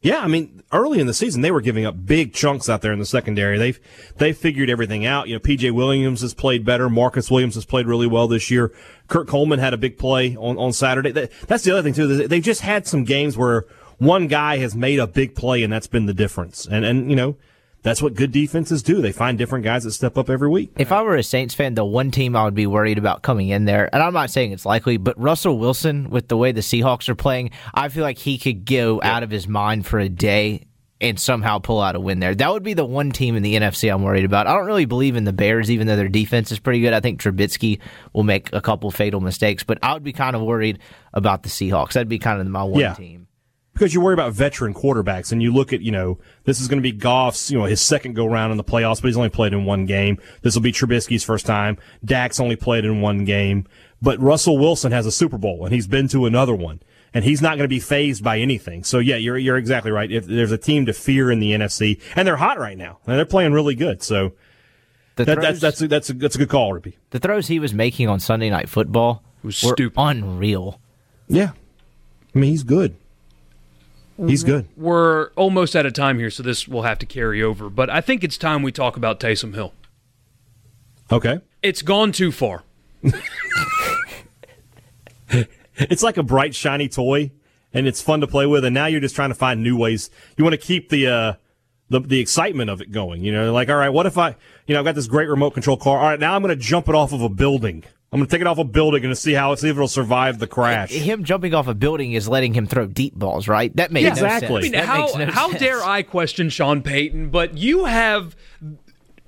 [0.00, 2.92] Yeah, I mean, early in the season they were giving up big chunks out there
[2.92, 3.58] in the secondary.
[3.58, 3.80] They've
[4.16, 5.28] they figured everything out.
[5.28, 6.88] You know, PJ Williams has played better.
[6.88, 8.72] Marcus Williams has played really well this year.
[9.08, 11.10] Kurt Coleman had a big play on, on Saturday.
[11.10, 12.28] That, that's the other thing too.
[12.28, 13.66] They've just had some games where
[13.98, 16.66] one guy has made a big play and that's been the difference.
[16.66, 17.36] And and you know,
[17.82, 19.00] that's what good defenses do.
[19.00, 20.72] They find different guys that step up every week.
[20.78, 23.48] If I were a Saints fan, the one team I would be worried about coming
[23.48, 26.60] in there, and I'm not saying it's likely, but Russell Wilson, with the way the
[26.60, 30.08] Seahawks are playing, I feel like he could go out of his mind for a
[30.08, 30.64] day
[31.00, 32.34] and somehow pull out a win there.
[32.34, 34.48] That would be the one team in the NFC I'm worried about.
[34.48, 36.92] I don't really believe in the Bears, even though their defense is pretty good.
[36.92, 37.78] I think Trubisky
[38.12, 40.80] will make a couple fatal mistakes, but I would be kind of worried
[41.14, 41.92] about the Seahawks.
[41.92, 42.94] That'd be kind of my one Yeah.
[42.94, 43.27] team.
[43.78, 46.82] Because you worry about veteran quarterbacks and you look at, you know, this is going
[46.82, 49.28] to be Goff's, you know, his second go round in the playoffs, but he's only
[49.28, 50.18] played in one game.
[50.42, 51.78] This will be Trubisky's first time.
[52.04, 53.68] Dak's only played in one game,
[54.02, 56.80] but Russell Wilson has a Super Bowl and he's been to another one
[57.14, 58.82] and he's not going to be fazed by anything.
[58.82, 60.10] So yeah, you're, you're exactly right.
[60.10, 63.16] If there's a team to fear in the NFC and they're hot right now and
[63.16, 64.02] they're playing really good.
[64.02, 64.32] So
[65.14, 66.98] The that, throws, that's, that's, a, that's a, that's a good call, Ruby.
[67.10, 70.00] the throws he was making on Sunday Night Football was were stupid.
[70.00, 70.80] unreal.
[71.28, 71.52] Yeah.
[72.34, 72.96] I mean, he's good.
[74.26, 74.66] He's good.
[74.76, 77.70] We're almost out of time here, so this will have to carry over.
[77.70, 79.72] But I think it's time we talk about Taysom Hill.
[81.12, 81.40] Okay.
[81.62, 82.64] It's gone too far.
[85.78, 87.30] It's like a bright, shiny toy,
[87.72, 88.64] and it's fun to play with.
[88.64, 90.10] And now you're just trying to find new ways.
[90.36, 91.32] You want to keep the uh,
[91.88, 93.22] the the excitement of it going.
[93.22, 94.30] You know, like all right, what if I,
[94.66, 95.98] you know, I've got this great remote control car.
[95.98, 97.84] All right, now I'm going to jump it off of a building.
[98.10, 100.38] I'm going to take it off a building and see how see if it'll survive
[100.38, 100.90] the crash.
[100.90, 103.74] Him jumping off a building is letting him throw deep balls, right?
[103.76, 104.48] That makes Yeah, no exactly.
[104.48, 104.50] sense.
[104.56, 105.60] I mean, That how makes no how sense.
[105.60, 107.28] dare I question Sean Payton?
[107.28, 108.34] But you have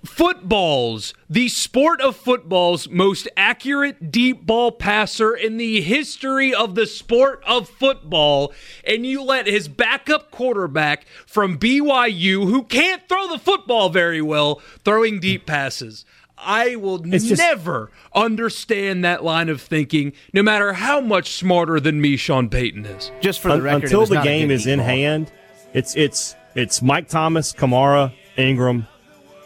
[0.03, 6.87] footballs, the sport of football's most accurate deep ball passer in the history of the
[6.87, 8.53] sport of football,
[8.85, 14.63] and you let his backup quarterback from BYU, who can't throw the football very well,
[14.85, 16.07] throwing deep passes.
[16.45, 22.01] I will just- never understand that line of thinking, no matter how much smarter than
[22.01, 23.11] me Sean Payton is.
[23.21, 24.89] Just for the record, until the game is in ball.
[24.89, 25.33] hand,
[25.75, 28.87] it's it's it's Mike Thomas, Kamara, Ingram,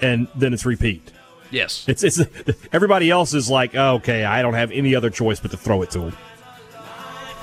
[0.00, 1.10] and then it's repeat.
[1.50, 1.84] Yes.
[1.86, 2.20] It's it's
[2.72, 5.82] everybody else is like, oh, okay, I don't have any other choice but to throw
[5.82, 6.16] it to him.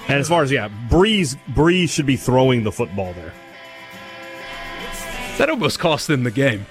[0.07, 3.33] And as far as yeah, Brees Brees should be throwing the football there.
[5.37, 6.65] That almost cost them the game.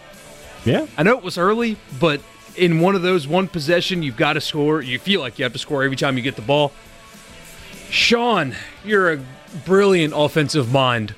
[0.65, 2.21] Yeah, I know it was early, but
[2.57, 4.83] in one of those one possession, you've got to score.
[4.83, 6.73] You feel like you have to score every time you get the ball.
[7.91, 9.25] Sean, you're a
[9.65, 11.15] brilliant offensive mind.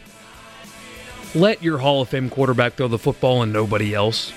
[1.35, 4.33] Let your Hall of Fame quarterback throw the football and nobody else.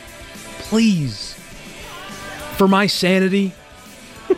[0.60, 1.34] Please.
[2.58, 3.52] For my sanity,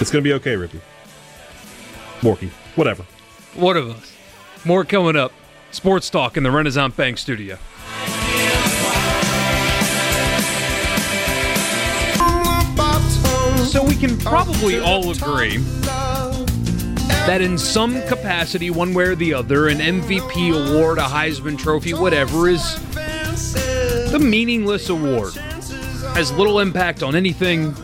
[0.00, 0.80] it's gonna be okay, Rippee.
[2.20, 2.50] Morky.
[2.76, 3.04] whatever.
[3.54, 4.12] one of us.
[4.64, 5.32] More coming up.
[5.72, 7.58] Sports Talk in the Renaissance Bank studio.
[13.96, 15.56] We can probably all agree
[17.26, 21.94] that in some capacity, one way or the other, an MVP award, a Heisman Trophy,
[21.94, 22.62] whatever, is
[24.12, 25.34] the meaningless award.
[26.14, 27.74] Has little impact on anything.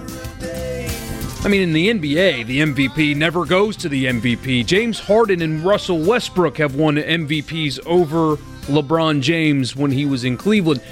[1.45, 4.67] I mean, in the NBA, the MVP never goes to the MVP.
[4.67, 8.37] James Harden and Russell Westbrook have won MVPs over
[8.67, 10.83] LeBron James when he was in Cleveland.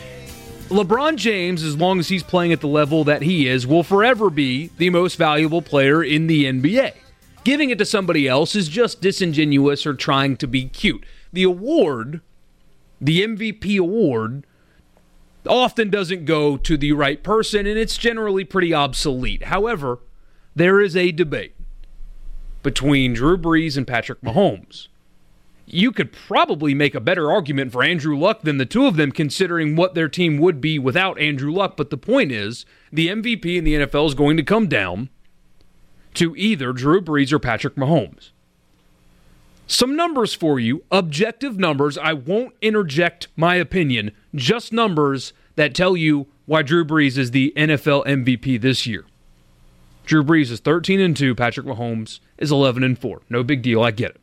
[0.70, 4.30] LeBron James, as long as he's playing at the level that he is, will forever
[4.30, 6.92] be the most valuable player in the NBA.
[7.42, 11.04] Giving it to somebody else is just disingenuous or trying to be cute.
[11.32, 12.20] The award,
[13.00, 14.46] the MVP award,
[15.44, 19.44] often doesn't go to the right person and it's generally pretty obsolete.
[19.44, 19.98] However,
[20.54, 21.56] there is a debate
[22.62, 24.86] between Drew Brees and Patrick Mahomes.
[25.72, 29.12] You could probably make a better argument for Andrew Luck than the two of them,
[29.12, 31.76] considering what their team would be without Andrew Luck.
[31.76, 35.10] But the point is, the MVP in the NFL is going to come down
[36.14, 38.30] to either Drew Brees or Patrick Mahomes.
[39.68, 41.96] Some numbers for you, objective numbers.
[41.96, 47.52] I won't interject my opinion, just numbers that tell you why Drew Brees is the
[47.56, 49.04] NFL MVP this year.
[50.04, 53.22] Drew Brees is 13 and 2, Patrick Mahomes is 11 and 4.
[53.30, 54.19] No big deal, I get it.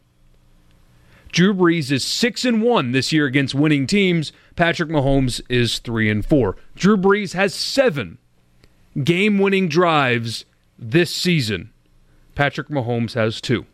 [1.32, 4.32] Drew Brees is 6 and 1 this year against winning teams.
[4.56, 6.56] Patrick Mahomes is 3 and 4.
[6.76, 8.18] Drew Brees has 7
[9.04, 10.46] game-winning drives
[10.80, 11.72] this season.
[12.36, 13.66] Patrick Mahomes has 2.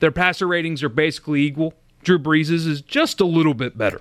[0.00, 1.74] Their passer ratings are basically equal.
[2.02, 4.00] Drew Brees's is just a little bit better.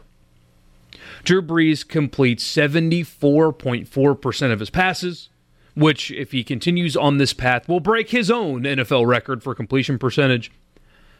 [1.23, 5.29] Drew Brees completes 74.4% of his passes,
[5.75, 9.99] which, if he continues on this path, will break his own NFL record for completion
[9.99, 10.51] percentage.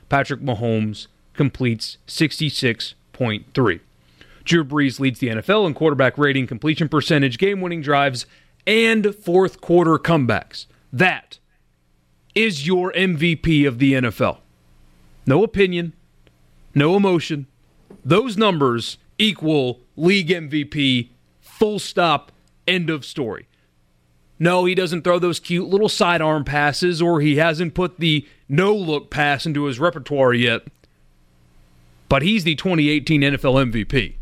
[0.09, 1.05] Patrick Mahomes
[1.41, 3.79] completes 66.3.
[4.43, 8.27] Drew Brees leads the NFL in quarterback rating, completion percentage, game winning drives,
[8.67, 10.67] and fourth quarter comebacks.
[10.93, 11.39] That
[12.35, 14.37] is your MVP of the NFL.
[15.25, 15.93] No opinion,
[16.75, 17.47] no emotion.
[18.05, 22.31] Those numbers equal league MVP, full stop,
[22.67, 23.47] end of story.
[24.37, 28.75] No, he doesn't throw those cute little sidearm passes, or he hasn't put the no
[28.75, 30.67] look pass into his repertoire yet.
[32.11, 34.15] But he's the 2018 NFL MVP.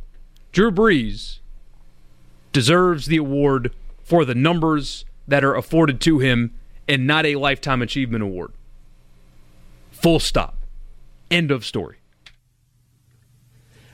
[0.52, 1.40] Drew Brees
[2.54, 3.74] deserves the award
[4.04, 6.54] for the numbers that are afforded to him
[6.88, 8.52] and not a Lifetime Achievement Award.
[9.90, 10.56] Full stop.
[11.32, 11.98] End of story.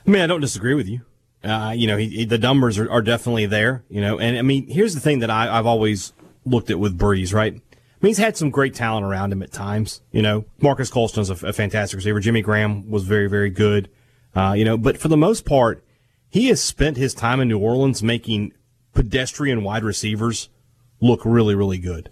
[0.06, 1.00] I mean, I don't disagree with you.
[1.42, 3.82] Uh, you know, he, he- the numbers are, are definitely there.
[3.88, 6.12] You know, and I mean, here's the thing that I, I've always
[6.44, 7.62] looked at with Brees, right?
[7.96, 10.02] I mean, he's had some great talent around him at times.
[10.12, 12.20] You know, Marques Colston's a, a fantastic receiver.
[12.20, 13.88] Jimmy Graham was very, very good.
[14.34, 15.82] Uh, you know, but for the most part,
[16.28, 18.52] he has spent his time in New Orleans making
[18.92, 20.50] pedestrian wide receivers
[21.00, 22.10] look really, really good.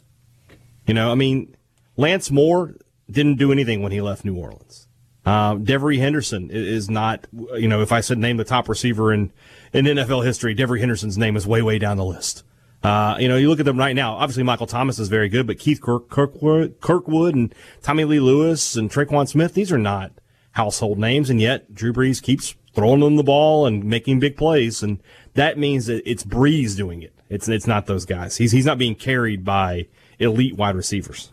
[0.86, 1.54] You know, I mean,
[1.96, 2.76] Lance Moore
[3.10, 4.88] didn't do anything when he left New Orleans.
[5.26, 9.32] Uh, Devery Henderson is not, you know, if I said name the top receiver in,
[9.72, 12.42] in NFL history, Devery Henderson's name is way, way down the list.
[12.84, 14.12] Uh, you know, you look at them right now.
[14.14, 18.76] Obviously, Michael Thomas is very good, but Keith Kirk, Kirkwood, Kirkwood and Tommy Lee Lewis
[18.76, 20.12] and Tre'Quan Smith, these are not
[20.52, 24.82] household names, and yet Drew Brees keeps throwing them the ball and making big plays,
[24.82, 27.14] and that means that it's Brees doing it.
[27.30, 28.36] It's it's not those guys.
[28.36, 29.86] He's he's not being carried by
[30.18, 31.32] elite wide receivers.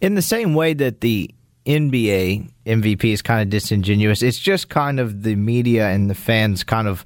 [0.00, 1.34] In the same way that the
[1.66, 6.64] NBA MVP is kind of disingenuous, it's just kind of the media and the fans
[6.64, 7.04] kind of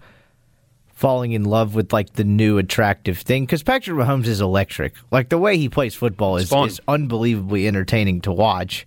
[1.05, 4.95] falling in love with like the new attractive thing because Patrick Mahomes is electric.
[5.11, 8.87] Like the way he plays football is, is unbelievably entertaining to watch.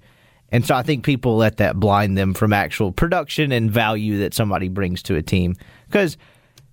[0.51, 4.33] And so I think people let that blind them from actual production and value that
[4.33, 5.57] somebody brings to a team.
[5.85, 6.17] Because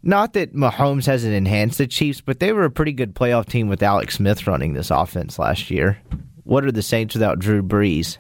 [0.03, 3.69] not that Mahomes hasn't enhanced the Chiefs, but they were a pretty good playoff team
[3.69, 5.99] with Alex Smith running this offense last year.
[6.45, 8.17] What are the Saints without Drew Brees?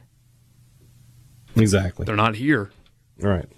[1.57, 2.05] Exactly.
[2.05, 2.71] They're not here.
[3.19, 3.49] Right.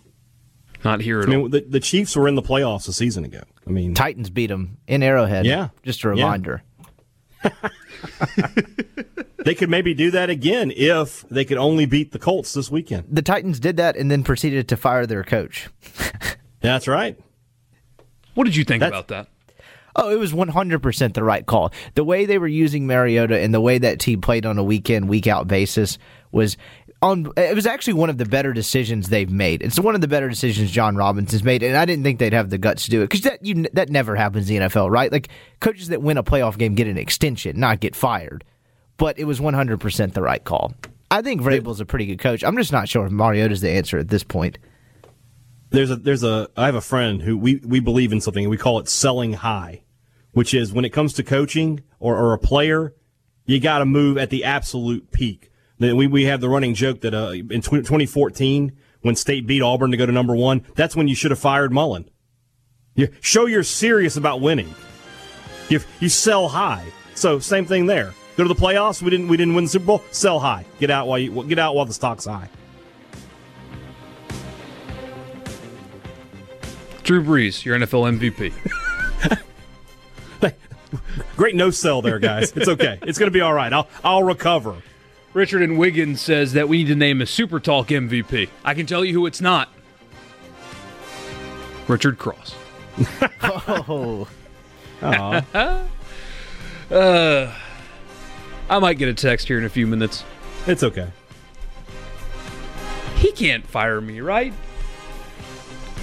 [0.86, 1.42] Not here at I all.
[1.42, 3.42] mean, the, the Chiefs were in the playoffs a season ago.
[3.66, 5.46] I mean, Titans beat them in Arrowhead.
[5.46, 5.68] Yeah.
[5.82, 6.12] Just a Yeah.
[6.24, 6.62] reminder.
[9.44, 13.04] they could maybe do that again if they could only beat the Colts this weekend.
[13.10, 15.68] The Titans did that and then proceeded to fire their coach.
[16.60, 17.18] That's right.
[18.34, 19.28] What did you think That's- about that?
[19.98, 21.72] Oh, it was 100% the right call.
[21.94, 24.90] The way they were using Mariota and the way that team played on a week
[24.90, 25.96] in, week out basis
[26.32, 26.58] was
[27.02, 29.62] on it was actually one of the better decisions they've made.
[29.62, 32.50] It's one of the better decisions Jon Robinson's made, and I didn't think they'd have
[32.50, 35.12] the guts to do it because that you, that never happens in the NFL, right?
[35.12, 35.28] Like
[35.60, 38.44] coaches that win a playoff game get an extension, not get fired.
[38.98, 40.72] But it was 100% the right call.
[41.10, 42.42] I think Vrabel's a pretty good coach.
[42.42, 44.58] I'm just not sure if Mariota's the answer at this point.
[45.70, 48.44] There's a there's a I have a friend who we we believe in something.
[48.44, 49.82] and We call it selling high,
[50.32, 52.94] which is when it comes to coaching or, or a player,
[53.44, 55.50] you got to move at the absolute peak.
[55.78, 58.72] Then we we have the running joke that uh, in 20, 2014
[59.02, 61.72] when State beat Auburn to go to number one, that's when you should have fired
[61.72, 62.10] Mullen.
[62.94, 64.74] You show you're serious about winning.
[65.68, 66.86] You you sell high.
[67.14, 68.14] So same thing there.
[68.36, 69.02] Go to the playoffs.
[69.02, 70.02] We didn't we didn't win the Super Bowl.
[70.10, 70.64] Sell high.
[70.80, 72.48] Get out while you get out while the stock's high.
[77.02, 78.52] Drew Brees, your NFL MVP.
[81.36, 82.52] Great no sell there, guys.
[82.56, 82.98] It's okay.
[83.02, 83.72] It's going to be all right.
[83.72, 84.76] I'll I'll recover.
[85.36, 88.48] Richard and Wiggins says that we need to name a Super Talk MVP.
[88.64, 89.68] I can tell you who it's not.
[91.86, 92.56] Richard Cross.
[93.42, 94.26] Oh,
[96.90, 97.52] Uh,
[98.70, 100.24] I might get a text here in a few minutes.
[100.66, 101.08] It's okay.
[103.16, 104.54] He can't fire me, right?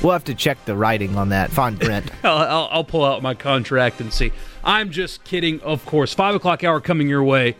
[0.03, 1.49] we'll have to check the writing on that.
[1.49, 2.11] Fine print.
[2.23, 4.31] I'll, I'll, I'll pull out my contract and see.
[4.63, 6.13] I'm just kidding, of course.
[6.13, 7.55] Five o'clock hour coming your way.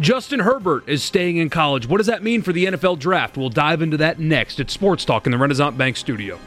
[0.00, 1.88] Justin Herbert is staying in college.
[1.88, 3.36] What does that mean for the NFL draft?
[3.36, 6.38] We'll dive into that next at Sports Talk in the Renaissance Bank studio.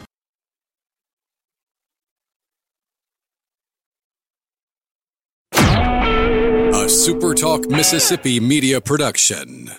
[5.53, 9.69] A SuperTalk Mississippi media production.